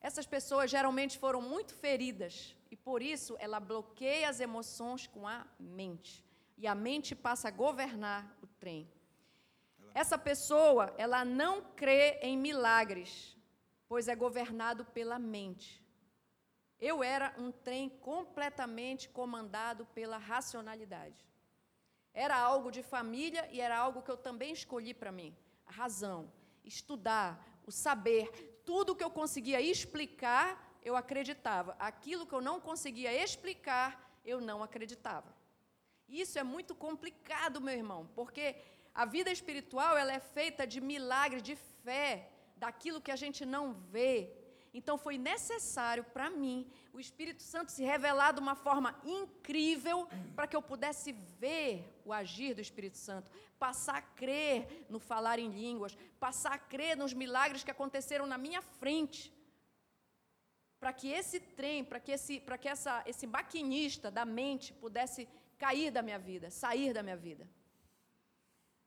[0.00, 5.46] Essas pessoas geralmente foram muito feridas e por isso ela bloqueia as emoções com a
[5.58, 6.24] mente.
[6.56, 8.90] E a mente passa a governar o trem.
[9.94, 13.36] Essa pessoa, ela não crê em milagres,
[13.88, 15.84] pois é governado pela mente.
[16.78, 21.29] Eu era um trem completamente comandado pela racionalidade.
[22.12, 25.36] Era algo de família e era algo que eu também escolhi para mim.
[25.66, 26.32] A razão,
[26.64, 31.76] estudar, o saber, tudo que eu conseguia explicar, eu acreditava.
[31.78, 35.34] Aquilo que eu não conseguia explicar, eu não acreditava.
[36.08, 38.56] Isso é muito complicado, meu irmão, porque
[38.92, 43.72] a vida espiritual ela é feita de milagres, de fé, daquilo que a gente não
[43.72, 44.32] vê.
[44.72, 50.46] Então foi necessário para mim o Espírito Santo se revelar de uma forma incrível para
[50.46, 55.50] que eu pudesse ver o agir do Espírito Santo, passar a crer no falar em
[55.50, 59.32] línguas, passar a crer nos milagres que aconteceram na minha frente.
[60.78, 65.28] Para que esse trem, para que, esse, para que essa, esse maquinista da mente pudesse
[65.58, 67.46] cair da minha vida, sair da minha vida.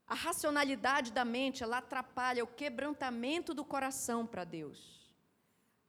[0.08, 5.03] A racionalidade da mente, ela atrapalha o quebrantamento do coração para Deus.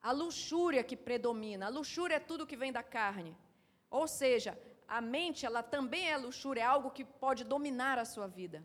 [0.09, 3.35] A luxúria que predomina, a luxúria é tudo que vem da carne.
[3.99, 4.53] Ou seja,
[4.97, 8.63] a mente, ela também é luxúria, é algo que pode dominar a sua vida.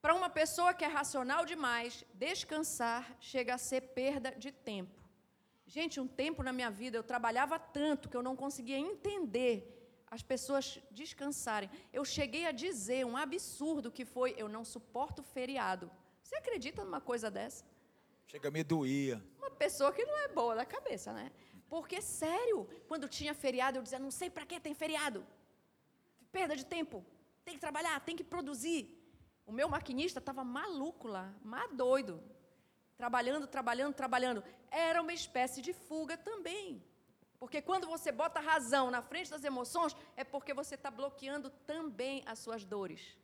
[0.00, 5.00] Para uma pessoa que é racional demais, descansar chega a ser perda de tempo.
[5.66, 9.56] Gente, um tempo na minha vida eu trabalhava tanto que eu não conseguia entender
[10.08, 11.68] as pessoas descansarem.
[11.92, 15.90] Eu cheguei a dizer um absurdo que foi: eu não suporto feriado.
[16.22, 17.64] Você acredita numa coisa dessa?
[18.28, 19.20] Chega a me doía.
[19.58, 21.30] Pessoa que não é boa da cabeça, né?
[21.68, 25.26] Porque, sério, quando tinha feriado, eu dizia: não sei para que tem feriado.
[26.32, 27.04] Perda de tempo.
[27.44, 28.96] Tem que trabalhar, tem que produzir.
[29.46, 32.22] O meu maquinista estava maluco lá, mas doido.
[32.96, 34.44] Trabalhando, trabalhando, trabalhando.
[34.70, 36.84] Era uma espécie de fuga também.
[37.38, 42.22] Porque quando você bota razão na frente das emoções, é porque você está bloqueando também
[42.26, 43.16] as suas dores.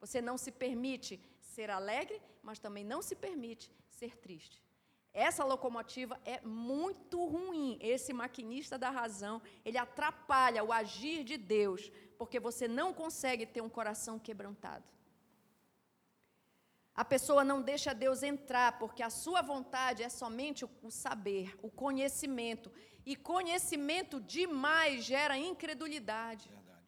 [0.00, 4.62] Você não se permite ser alegre, mas também não se permite ser triste.
[5.18, 7.76] Essa locomotiva é muito ruim.
[7.80, 13.60] Esse maquinista da razão, ele atrapalha o agir de Deus, porque você não consegue ter
[13.60, 14.84] um coração quebrantado.
[16.94, 21.68] A pessoa não deixa Deus entrar, porque a sua vontade é somente o saber, o
[21.68, 22.70] conhecimento.
[23.04, 26.48] E conhecimento demais gera incredulidade.
[26.48, 26.86] Verdade.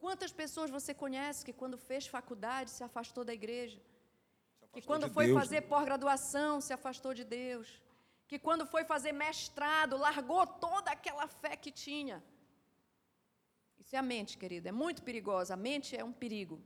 [0.00, 3.80] Quantas pessoas você conhece que, quando fez faculdade, se afastou da igreja?
[4.72, 5.66] Que quando de foi Deus, fazer né?
[5.66, 7.82] pós-graduação se afastou de Deus,
[8.28, 12.22] que quando foi fazer mestrado largou toda aquela fé que tinha.
[13.78, 15.54] Isso é a mente, querido, é muito perigosa.
[15.54, 16.62] A mente é um perigo.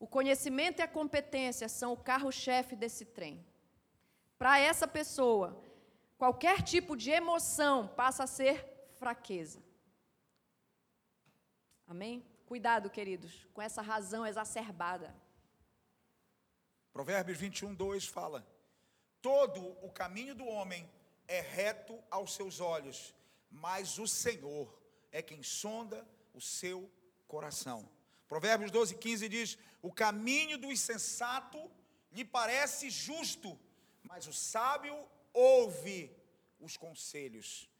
[0.00, 3.44] O conhecimento e a competência são o carro-chefe desse trem.
[4.38, 5.60] Para essa pessoa,
[6.16, 8.64] qualquer tipo de emoção passa a ser
[8.98, 9.62] fraqueza.
[11.86, 12.24] Amém?
[12.46, 15.14] Cuidado, queridos, com essa razão exacerbada.
[16.98, 18.44] Provérbios 21, 2 fala:
[19.22, 20.90] Todo o caminho do homem
[21.28, 23.14] é reto aos seus olhos,
[23.48, 24.76] mas o Senhor
[25.12, 26.90] é quem sonda o seu
[27.28, 27.88] coração.
[28.26, 31.70] Provérbios 12, 15 diz: O caminho do insensato
[32.10, 33.56] lhe parece justo,
[34.02, 36.10] mas o sábio ouve
[36.58, 37.70] os conselhos.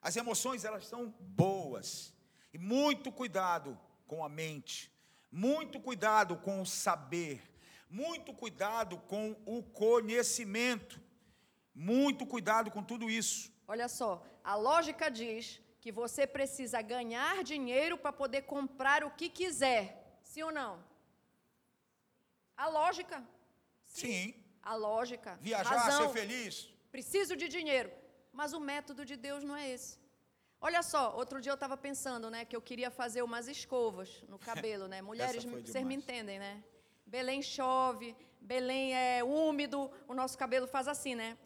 [0.00, 2.14] As emoções, elas são boas,
[2.54, 4.92] e muito cuidado com a mente,
[5.28, 7.49] muito cuidado com o saber,
[7.90, 11.00] muito cuidado com o conhecimento,
[11.74, 13.52] muito cuidado com tudo isso.
[13.66, 19.28] Olha só, a lógica diz que você precisa ganhar dinheiro para poder comprar o que
[19.28, 20.18] quiser.
[20.22, 20.84] Sim ou não?
[22.56, 23.26] A lógica.
[23.84, 24.34] Sim.
[24.62, 25.38] A lógica.
[25.40, 26.12] Viajar, razão.
[26.12, 26.68] ser feliz.
[26.92, 27.90] Preciso de dinheiro.
[28.32, 29.98] Mas o método de Deus não é esse.
[30.60, 34.38] Olha só, outro dia eu estava pensando, né, que eu queria fazer umas escovas no
[34.38, 35.00] cabelo, né?
[35.10, 36.62] Mulheres, vocês me entendem, né?
[37.14, 41.36] Belém chove, Belém é úmido, o nosso cabelo faz assim, né?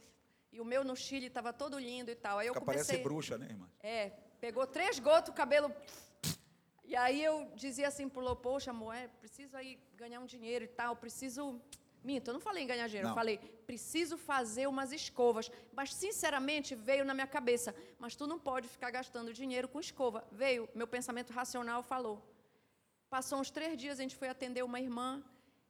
[0.52, 2.38] E o meu no Chile estava todo lindo e tal.
[2.38, 3.02] Aí eu Fica, parece comecei.
[3.02, 3.66] bruxa, né, irmã?
[3.82, 4.10] É,
[4.40, 5.74] pegou três gotas, o cabelo.
[6.84, 10.64] E aí eu dizia assim pro Lô, poxa, amor, é, preciso aí ganhar um dinheiro
[10.66, 11.58] e tal, preciso.
[12.04, 13.14] Minto, eu não falei em ganhar dinheiro, eu Não.
[13.14, 15.50] falei, preciso fazer umas escovas.
[15.72, 20.22] Mas, sinceramente, veio na minha cabeça, mas tu não pode ficar gastando dinheiro com escova.
[20.30, 22.22] Veio, meu pensamento racional falou.
[23.08, 25.24] Passou uns três dias, a gente foi atender uma irmã,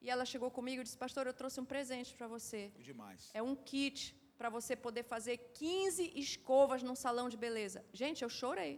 [0.04, 2.60] e ela chegou comigo e disse, pastor, eu trouxe um presente para você.
[2.90, 3.30] Demais.
[3.32, 7.82] É um kit para você poder fazer 15 escovas num salão de beleza.
[7.90, 8.74] Gente, eu chorei.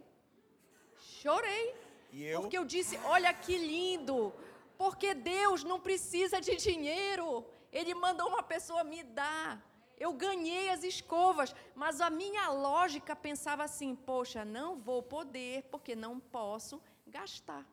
[1.21, 1.65] Chorei.
[2.13, 2.39] E eu?
[2.39, 4.33] Porque eu disse: olha que lindo.
[4.77, 7.45] Porque Deus não precisa de dinheiro.
[7.73, 9.61] Ele mandou uma pessoa me dar.
[9.99, 15.93] Eu ganhei as escovas, mas a minha lógica pensava assim: poxa, não vou poder, porque
[15.93, 17.65] não posso gastar.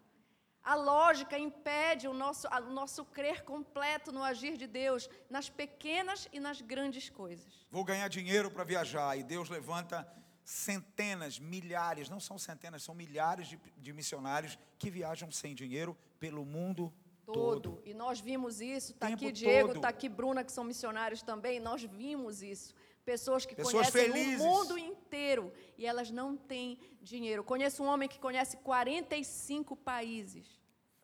[0.65, 6.27] A lógica impede o nosso, o nosso crer completo no agir de Deus, nas pequenas
[6.33, 7.67] e nas grandes coisas.
[7.71, 9.17] Vou ganhar dinheiro para viajar.
[9.19, 10.09] E Deus levanta
[10.43, 16.45] centenas, milhares, não são centenas, são milhares de, de missionários que viajam sem dinheiro pelo
[16.47, 16.93] mundo
[17.27, 17.73] todo.
[17.73, 17.83] todo.
[17.85, 21.83] E nós vimos isso, está aqui Diego, está aqui Bruna, que são missionários também, nós
[21.83, 22.75] vimos isso.
[23.05, 24.41] Pessoas que Pessoas conhecem felizes.
[24.41, 27.45] o mundo inteiro e elas não têm dinheiro.
[27.45, 30.47] Conheço um homem que conhece 45 países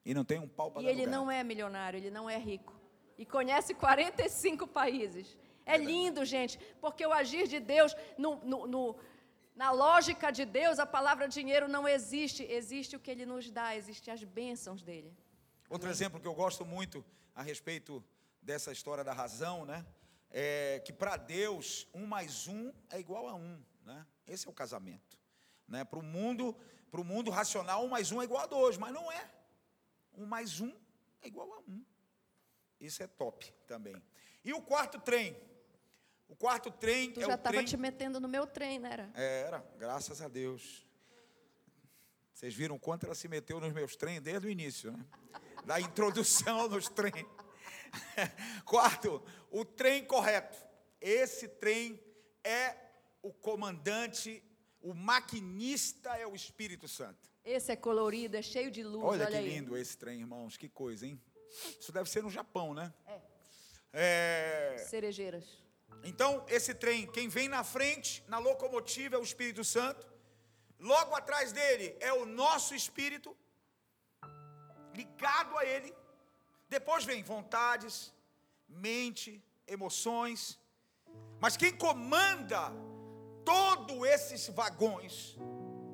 [0.05, 1.11] E não tem um pau para e ele lugar.
[1.11, 2.75] não é milionário, ele não é rico.
[3.19, 5.37] E conhece 45 países.
[5.67, 8.97] É lindo, gente, porque o agir de Deus, no, no- no-
[9.55, 12.43] na lógica de Deus, a palavra dinheiro não existe.
[12.45, 15.13] Existe o que ele nos dá, existem as bênçãos dele.
[15.69, 18.03] Outro exemplo que eu gosto muito a respeito
[18.41, 19.85] dessa história da razão, né?
[20.31, 24.07] É que para Deus, um mais um é igual a um, né?
[24.27, 25.19] Esse é o casamento.
[25.67, 25.85] Né?
[25.85, 26.57] Para o mundo,
[26.91, 29.29] pro mundo racional, um mais um é igual a dois, mas não é.
[30.15, 30.73] Um mais um
[31.23, 31.85] é igual a um.
[32.81, 34.01] Isso é top também.
[34.45, 35.37] E o quarto trem?
[36.29, 37.67] O quarto trem Tu é já o estava trem...
[37.67, 38.93] te metendo no meu trem, né?
[38.93, 39.11] Era?
[39.15, 40.87] É, Era, graças a Deus.
[42.33, 45.05] Vocês viram quanto ela se meteu nos meus trens desde o início, né?
[45.67, 47.27] Da introdução nos trem.
[48.65, 50.57] Quarto, o trem correto.
[51.01, 52.01] Esse trem
[52.45, 52.77] é
[53.23, 54.43] o comandante,
[54.81, 57.31] o maquinista é o Espírito Santo.
[57.45, 59.05] Esse é colorido, é cheio de luz.
[59.05, 59.49] Olha, Olha, que aí.
[59.49, 60.57] lindo esse trem, irmãos.
[60.57, 61.21] Que coisa, hein?
[61.81, 62.93] Isso deve ser no Japão, né?
[63.07, 63.21] É.
[63.93, 65.45] É, Cerejeiras.
[66.05, 70.07] Então, esse trem, quem vem na frente, na locomotiva, é o Espírito Santo.
[70.79, 73.37] Logo atrás dele é o nosso espírito,
[74.95, 75.93] ligado a ele.
[76.77, 78.13] Depois vem vontades,
[78.69, 80.59] mente, emoções.
[81.41, 82.73] Mas quem comanda
[83.45, 85.37] todos esses vagões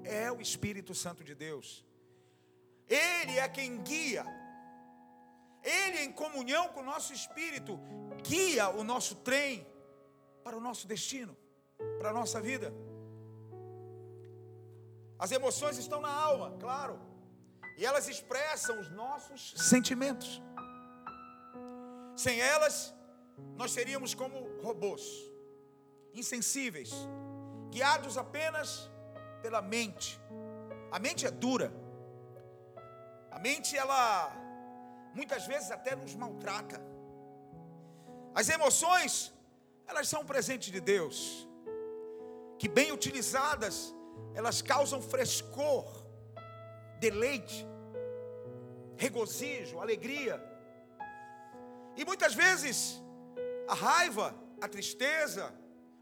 [0.05, 1.85] é o Espírito Santo de Deus.
[2.89, 4.25] Ele é quem guia.
[5.63, 7.81] Ele, em comunhão com o nosso espírito,
[8.23, 9.67] guia o nosso trem
[10.45, 11.37] para o nosso destino,
[11.99, 12.73] para a nossa vida.
[15.19, 17.01] As emoções estão na alma, claro,
[17.79, 20.41] e elas expressam os nossos sentimentos.
[22.17, 22.95] Sem elas,
[23.57, 25.03] nós seríamos como robôs,
[26.15, 26.91] insensíveis,
[27.71, 28.91] guiados apenas
[29.43, 30.19] pela mente.
[30.91, 31.71] A mente é dura.
[33.31, 34.33] A mente, ela
[35.15, 36.81] muitas vezes até nos maltrata.
[38.35, 39.33] As emoções,
[39.87, 41.47] elas são um presente de Deus,
[42.59, 43.95] que bem utilizadas,
[44.35, 45.85] elas causam frescor,
[46.99, 47.67] deleite,
[48.97, 50.56] regozijo, alegria.
[51.97, 53.03] E muitas vezes,
[53.69, 55.53] a raiva, a tristeza,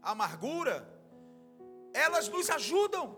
[0.01, 0.87] a amargura,
[1.93, 3.17] elas nos ajudam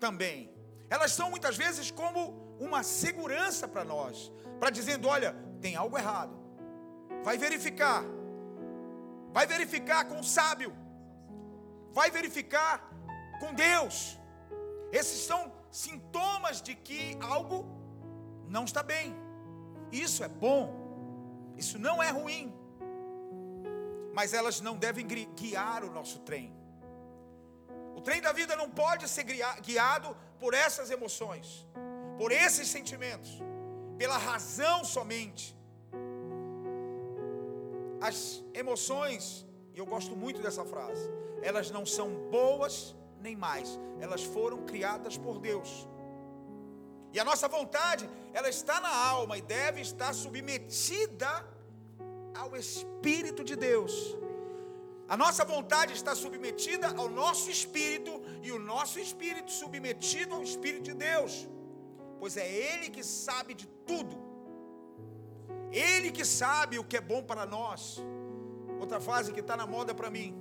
[0.00, 0.52] também.
[0.90, 6.36] Elas são muitas vezes como uma segurança para nós, para dizendo: olha, tem algo errado.
[7.22, 8.02] Vai verificar.
[9.32, 10.72] Vai verificar com o sábio.
[11.92, 12.90] Vai verificar
[13.40, 14.18] com Deus.
[14.90, 17.64] Esses são sintomas de que algo
[18.48, 19.14] não está bem.
[19.90, 20.81] Isso é bom.
[21.62, 22.46] Isso não é ruim.
[24.18, 26.48] Mas elas não devem gui- guiar o nosso trem.
[27.98, 29.24] O trem da vida não pode ser
[29.68, 30.08] guiado
[30.42, 31.46] por essas emoções.
[32.20, 33.30] por esses sentimentos,
[34.00, 35.44] pela razão somente.
[38.08, 38.16] As
[38.62, 39.24] emoções,
[39.74, 41.04] e eu gosto muito dessa frase,
[41.42, 42.94] elas não são boas
[43.26, 43.68] nem mais,
[44.04, 45.70] elas foram criadas por Deus.
[47.12, 51.30] E a nossa vontade, ela está na alma e deve estar submetida
[52.34, 54.16] ao Espírito de Deus.
[55.08, 58.12] A nossa vontade está submetida ao nosso espírito
[58.42, 61.46] e o nosso espírito submetido ao Espírito de Deus,
[62.18, 64.16] pois é Ele que sabe de tudo,
[65.70, 68.00] Ele que sabe o que é bom para nós.
[68.80, 70.34] Outra frase que está na moda para mim: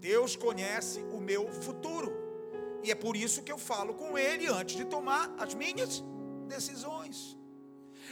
[0.00, 2.12] Deus conhece o meu futuro,
[2.82, 6.04] e é por isso que eu falo com Ele antes de tomar as minhas
[6.46, 7.38] decisões.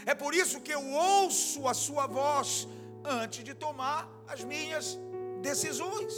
[0.07, 2.69] É por isso que eu ouço a Sua voz
[3.05, 4.99] antes de tomar as minhas
[5.41, 6.15] decisões.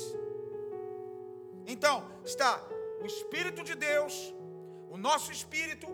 [1.67, 2.63] Então, está
[3.03, 4.35] o Espírito de Deus,
[4.89, 5.89] o nosso Espírito,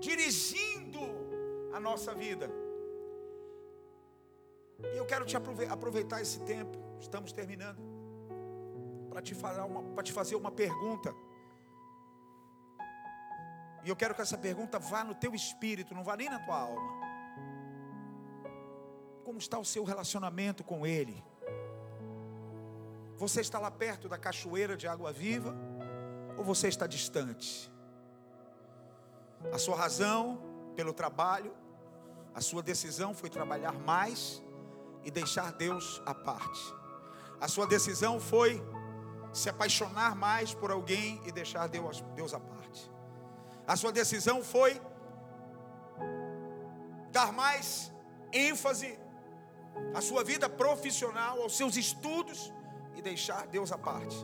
[0.00, 1.00] dirigindo
[1.72, 2.50] a nossa vida.
[4.92, 7.80] E eu quero te aproveitar esse tempo, estamos terminando,
[9.10, 9.34] para te,
[10.04, 11.14] te fazer uma pergunta.
[13.86, 16.58] E eu quero que essa pergunta vá no teu espírito, não vá nem na tua
[16.58, 16.90] alma.
[19.24, 21.22] Como está o seu relacionamento com Ele?
[23.16, 25.54] Você está lá perto da cachoeira de água viva
[26.36, 27.72] ou você está distante?
[29.52, 30.42] A sua razão
[30.74, 31.54] pelo trabalho,
[32.34, 34.42] a sua decisão foi trabalhar mais
[35.04, 36.74] e deixar Deus à parte.
[37.40, 38.60] A sua decisão foi
[39.32, 42.55] se apaixonar mais por alguém e deixar Deus, Deus à parte.
[43.66, 44.80] A sua decisão foi
[47.10, 47.92] dar mais
[48.32, 48.98] ênfase
[49.94, 52.52] à sua vida profissional, aos seus estudos
[52.94, 54.16] e deixar Deus à parte.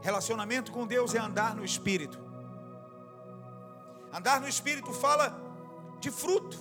[0.00, 2.18] Relacionamento com Deus é andar no Espírito.
[4.12, 5.40] Andar no Espírito fala
[6.00, 6.58] de fruto,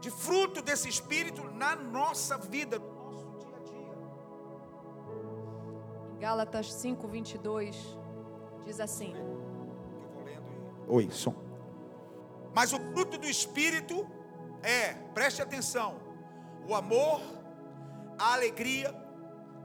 [0.00, 3.94] de fruto desse Espírito na nossa vida, no nosso dia a dia.
[6.20, 7.98] Gálatas 5, 22
[8.64, 9.14] diz assim:
[10.94, 11.34] Oi, som.
[12.54, 14.06] Mas o fruto do Espírito
[14.62, 15.98] é, preste atenção,
[16.68, 17.22] o amor,
[18.18, 18.94] a alegria,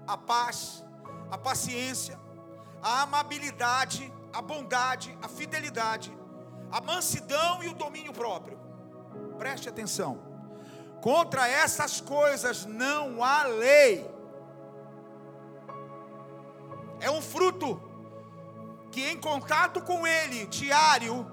[0.08, 0.86] a paz,
[1.30, 2.18] a paciência,
[2.82, 6.18] a amabilidade, a bondade, a fidelidade,
[6.72, 8.58] a mansidão e o domínio próprio.
[9.38, 10.22] Preste atenção.
[11.02, 14.10] Contra essas coisas não há lei.
[17.02, 17.82] É um fruto
[18.98, 21.32] que, em contato com ele, diário,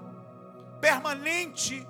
[0.79, 1.83] permanente,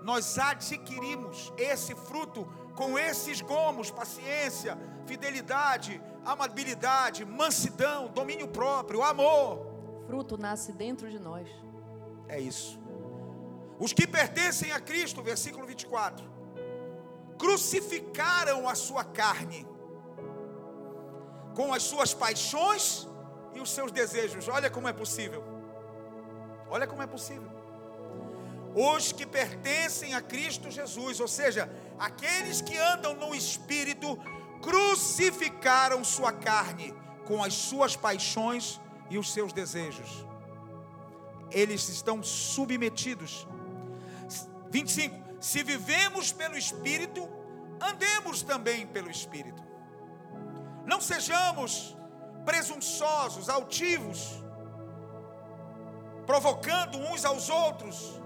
[0.00, 2.46] nós adquirimos esse fruto
[2.76, 9.66] com esses gomos, paciência, fidelidade, amabilidade, mansidão, domínio próprio, amor.
[10.06, 11.48] Fruto nasce dentro de nós.
[12.28, 12.78] É isso.
[13.80, 16.24] Os que pertencem a Cristo, versículo 24,
[17.36, 19.66] crucificaram a sua carne
[21.52, 23.08] com as suas paixões
[23.56, 24.48] e os seus desejos.
[24.48, 25.42] Olha como é possível.
[26.68, 27.56] Olha como é possível
[28.76, 34.18] os que pertencem a Cristo Jesus, ou seja, aqueles que andam no Espírito,
[34.60, 36.94] crucificaram sua carne
[37.24, 38.78] com as suas paixões
[39.08, 40.26] e os seus desejos.
[41.50, 43.48] Eles estão submetidos.
[44.70, 45.24] 25.
[45.40, 47.26] Se vivemos pelo Espírito,
[47.80, 49.62] andemos também pelo Espírito.
[50.84, 51.96] Não sejamos
[52.46, 54.20] presunçosos, altivos,
[56.24, 58.20] provocando uns aos outros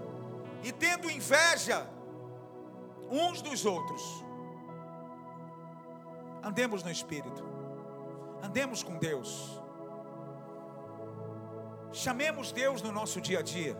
[0.63, 1.87] e tendo inveja
[3.09, 4.01] uns dos outros.
[6.43, 7.43] Andemos no Espírito,
[8.41, 9.59] andemos com Deus,
[11.91, 13.77] chamemos Deus no nosso dia a dia,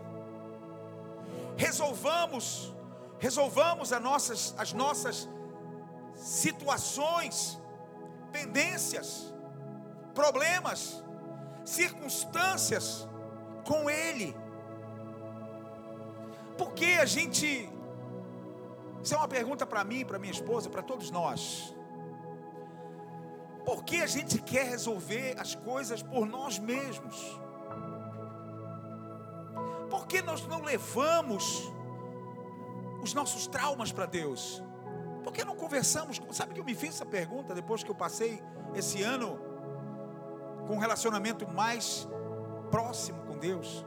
[1.56, 2.74] resolvamos,
[3.18, 5.28] resolvamos as nossas, as nossas
[6.14, 7.60] situações,
[8.30, 9.31] pendências,
[10.14, 11.02] problemas,
[11.64, 13.08] circunstâncias
[13.64, 14.36] com Ele.
[16.56, 17.68] Por que a gente.
[19.02, 21.74] Isso é uma pergunta para mim, para minha esposa, para todos nós.
[23.64, 27.40] Por que a gente quer resolver as coisas por nós mesmos?
[29.88, 31.70] Por que nós não levamos
[33.02, 34.62] os nossos traumas para Deus?
[35.22, 36.20] Por que não conversamos?
[36.32, 38.42] Sabe que eu me fiz essa pergunta depois que eu passei
[38.74, 39.51] esse ano
[40.66, 42.08] com um relacionamento mais
[42.70, 43.84] próximo com Deus?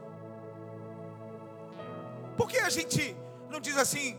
[2.36, 3.16] Por que a gente
[3.50, 4.18] não diz assim,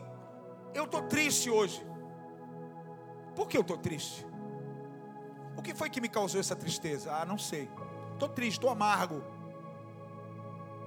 [0.74, 1.86] eu estou triste hoje?
[3.36, 4.26] Por que eu estou triste?
[5.56, 7.12] O que foi que me causou essa tristeza?
[7.14, 7.70] Ah, não sei.
[8.14, 9.24] Estou triste, estou amargo.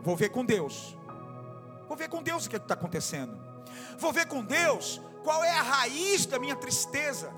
[0.02, 0.96] Vou ver com Deus.
[1.86, 3.38] Vou ver com Deus o que está acontecendo.
[3.98, 7.32] Vou ver com Deus qual é a raiz da minha tristeza.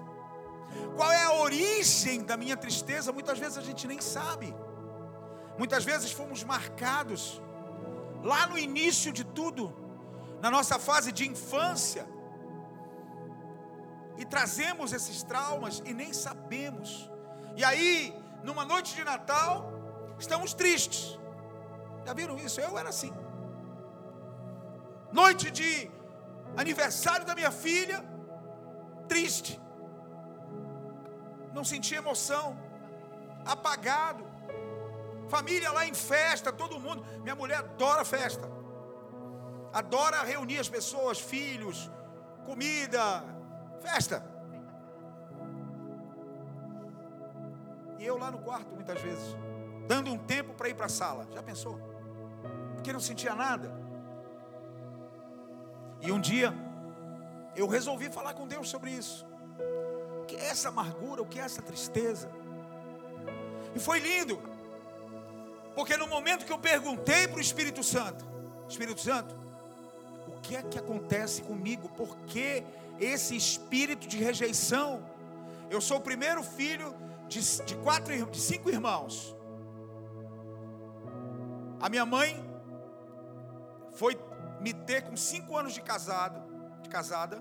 [0.96, 3.12] Qual é a origem da minha tristeza?
[3.12, 4.54] Muitas vezes a gente nem sabe.
[5.58, 7.40] Muitas vezes fomos marcados
[8.22, 9.74] lá no início de tudo,
[10.40, 12.06] na nossa fase de infância,
[14.18, 17.10] e trazemos esses traumas e nem sabemos.
[17.56, 18.14] E aí,
[18.44, 19.70] numa noite de Natal,
[20.18, 21.18] estamos tristes.
[22.06, 22.60] Já viram isso?
[22.60, 23.12] Eu era assim.
[25.12, 25.90] Noite de
[26.56, 28.04] aniversário da minha filha,
[29.08, 29.60] triste.
[31.52, 32.56] Não senti emoção,
[33.44, 34.24] apagado.
[35.28, 37.04] Família lá em festa, todo mundo.
[37.22, 38.50] Minha mulher adora festa.
[39.72, 41.90] Adora reunir as pessoas, filhos,
[42.44, 43.24] comida,
[43.80, 44.24] festa.
[47.98, 49.36] E eu lá no quarto, muitas vezes,
[49.86, 51.26] dando um tempo para ir para a sala.
[51.32, 51.80] Já pensou?
[52.74, 53.72] Porque não sentia nada.
[56.00, 56.52] E um dia,
[57.54, 59.24] eu resolvi falar com Deus sobre isso.
[60.32, 61.20] Que é essa amargura?
[61.20, 62.26] O que é essa tristeza?
[63.74, 64.40] E foi lindo,
[65.74, 68.24] porque no momento que eu perguntei para o Espírito Santo:
[68.66, 69.34] Espírito Santo,
[70.26, 71.86] o que é que acontece comigo?
[71.90, 72.64] Por que
[72.98, 75.04] esse espírito de rejeição?
[75.68, 76.94] Eu sou o primeiro filho
[77.28, 79.36] de, de quatro, de cinco irmãos.
[81.78, 82.42] A minha mãe
[83.92, 84.18] foi
[84.62, 86.42] me ter com cinco anos de casado,
[86.80, 87.38] de casada,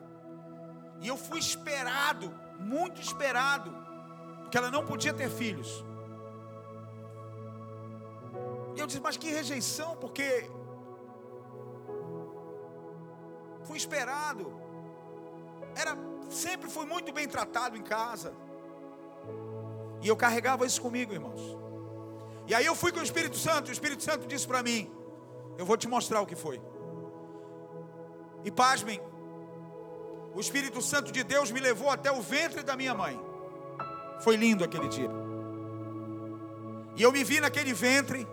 [0.99, 3.75] e eu fui esperado, muito esperado,
[4.41, 5.83] porque ela não podia ter filhos.
[8.75, 10.49] E eu disse, mas que rejeição, porque
[13.63, 14.53] fui esperado.
[15.75, 15.97] Era
[16.29, 18.33] sempre fui muito bem tratado em casa.
[20.01, 21.41] E eu carregava isso comigo, irmãos.
[22.47, 24.89] E aí eu fui com o Espírito Santo, o Espírito Santo disse para mim:
[25.57, 26.61] Eu vou te mostrar o que foi.
[28.43, 28.99] E pasmem,
[30.33, 33.19] o Espírito Santo de Deus me levou até o ventre da minha mãe.
[34.21, 35.09] Foi lindo aquele dia.
[36.95, 38.27] E eu me vi naquele ventre,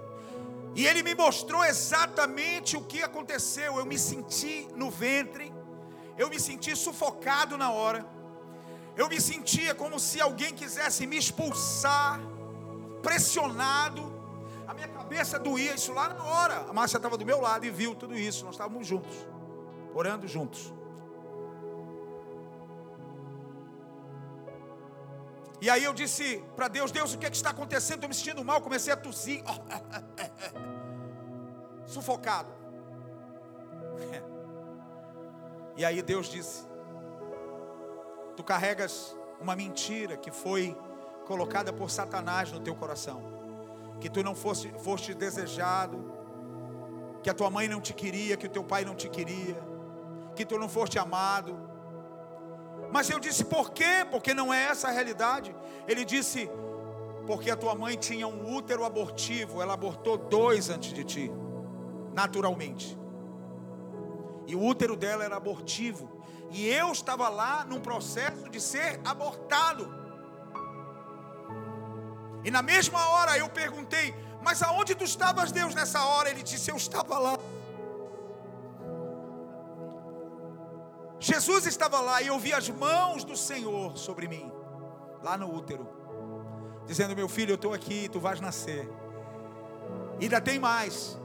[0.74, 3.78] e ele me mostrou exatamente o que aconteceu.
[3.78, 5.52] Eu me senti no ventre,
[6.16, 8.04] eu me senti sufocado na hora,
[8.96, 12.20] eu me sentia como se alguém quisesse me expulsar,
[13.02, 14.16] pressionado.
[14.66, 16.66] A minha cabeça doía, isso lá na hora.
[16.68, 19.16] A Márcia estava do meu lado e viu tudo isso, nós estávamos juntos
[19.94, 20.72] orando juntos.
[25.60, 27.96] E aí eu disse para Deus: Deus, o que, é que está acontecendo?
[27.96, 28.60] Estou me sentindo mal.
[28.60, 29.42] Comecei a tossir,
[31.86, 32.52] sufocado.
[35.76, 36.66] E aí Deus disse:
[38.36, 40.76] Tu carregas uma mentira que foi
[41.24, 43.22] colocada por Satanás no teu coração,
[44.00, 46.12] que tu não foste, foste desejado,
[47.22, 49.56] que a tua mãe não te queria, que o teu pai não te queria,
[50.34, 51.67] que tu não foste amado.
[52.90, 54.06] Mas eu disse, por quê?
[54.10, 55.54] Porque não é essa a realidade.
[55.86, 56.50] Ele disse,
[57.26, 61.32] porque a tua mãe tinha um útero abortivo, ela abortou dois antes de ti,
[62.14, 62.98] naturalmente.
[64.46, 66.10] E o útero dela era abortivo.
[66.50, 69.94] E eu estava lá num processo de ser abortado.
[72.42, 76.30] E na mesma hora eu perguntei, mas aonde tu estavas, Deus, nessa hora?
[76.30, 77.38] Ele disse, eu estava lá.
[81.20, 84.52] Jesus estava lá e eu vi as mãos do Senhor sobre mim,
[85.22, 85.88] lá no útero,
[86.86, 88.88] dizendo: Meu filho, eu estou aqui, tu vais nascer.
[90.20, 91.18] E ainda tem mais.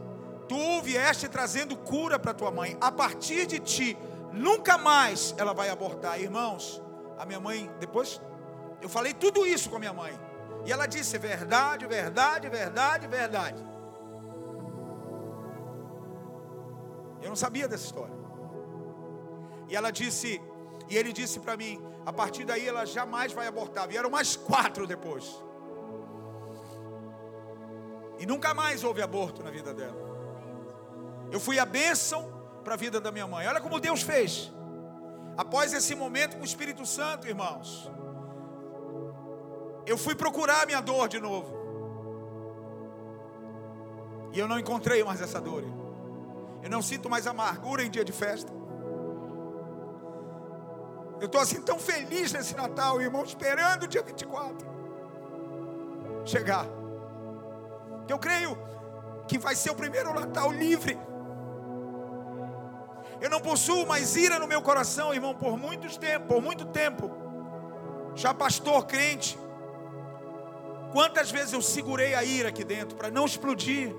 [0.48, 2.78] Tu vieste trazendo cura para tua mãe.
[2.82, 3.98] A partir de ti,
[4.32, 6.20] nunca mais ela vai abortar.
[6.20, 6.82] Irmãos,
[7.18, 8.22] a minha mãe, depois,
[8.82, 10.20] eu falei tudo isso com a minha mãe.
[10.66, 13.64] E ela disse: verdade, verdade, verdade, verdade.
[17.22, 18.23] Eu não sabia dessa história.
[19.70, 20.42] E ela disse,
[20.90, 23.88] e ele disse para mim: a partir daí ela jamais vai abortar.
[23.88, 25.42] Vieram mais quatro depois.
[28.20, 30.02] E nunca mais houve aborto na vida dela.
[31.32, 32.32] Eu fui a bênção
[32.64, 33.48] para a vida da minha mãe.
[33.48, 34.52] Olha como Deus fez.
[35.36, 37.90] Após esse momento com o Espírito Santo, irmãos,
[39.86, 41.64] eu fui procurar a minha dor de novo.
[44.32, 45.64] E eu não encontrei mais essa dor.
[46.62, 48.52] Eu não sinto mais amargura em dia de festa.
[51.24, 54.68] Eu estou assim tão feliz nesse Natal, irmão, esperando o dia 24
[56.26, 56.66] chegar.
[58.10, 58.58] Eu creio
[59.26, 61.00] que vai ser o primeiro Natal livre.
[63.22, 67.10] Eu não possuo mais ira no meu coração, irmão, por muito tempo, por muito tempo.
[68.16, 69.40] Já pastor crente.
[70.92, 73.96] Quantas vezes eu segurei a ira aqui dentro para não explodir,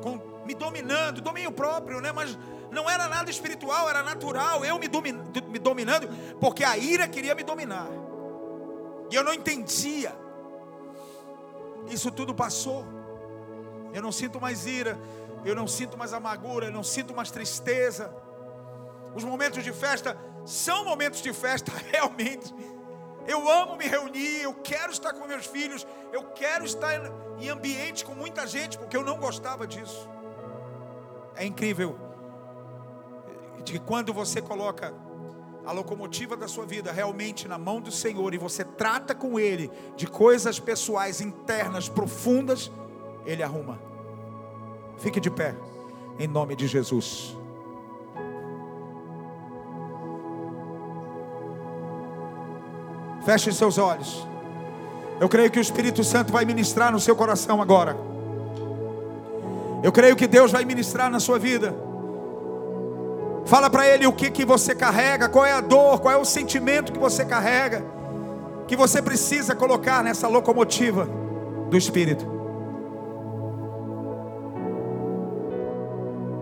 [0.00, 2.12] com, me dominando, domínio próprio, né?
[2.12, 2.38] Mas
[2.74, 5.12] não era nada espiritual, era natural, eu me, domin,
[5.48, 6.08] me dominando,
[6.38, 7.88] porque a ira queria me dominar.
[9.10, 10.14] E eu não entendia.
[11.88, 12.84] Isso tudo passou.
[13.92, 14.98] Eu não sinto mais ira,
[15.44, 18.12] eu não sinto mais amargura, eu não sinto mais tristeza.
[19.14, 22.52] Os momentos de festa são momentos de festa, realmente.
[23.26, 26.92] Eu amo me reunir, eu quero estar com meus filhos, eu quero estar
[27.38, 30.08] em ambiente com muita gente, porque eu não gostava disso.
[31.36, 32.03] É incrível
[33.64, 34.94] de que quando você coloca
[35.66, 39.70] a locomotiva da sua vida realmente na mão do Senhor e você trata com Ele
[39.96, 42.70] de coisas pessoais, internas, profundas,
[43.24, 43.80] Ele arruma.
[44.98, 45.54] Fique de pé,
[46.18, 47.36] em nome de Jesus.
[53.24, 54.26] Feche seus olhos.
[55.18, 57.96] Eu creio que o Espírito Santo vai ministrar no seu coração agora.
[59.82, 61.74] Eu creio que Deus vai ministrar na sua vida.
[63.46, 66.24] Fala para ele o que, que você carrega, qual é a dor, qual é o
[66.24, 67.84] sentimento que você carrega,
[68.66, 71.06] que você precisa colocar nessa locomotiva
[71.68, 72.43] do Espírito.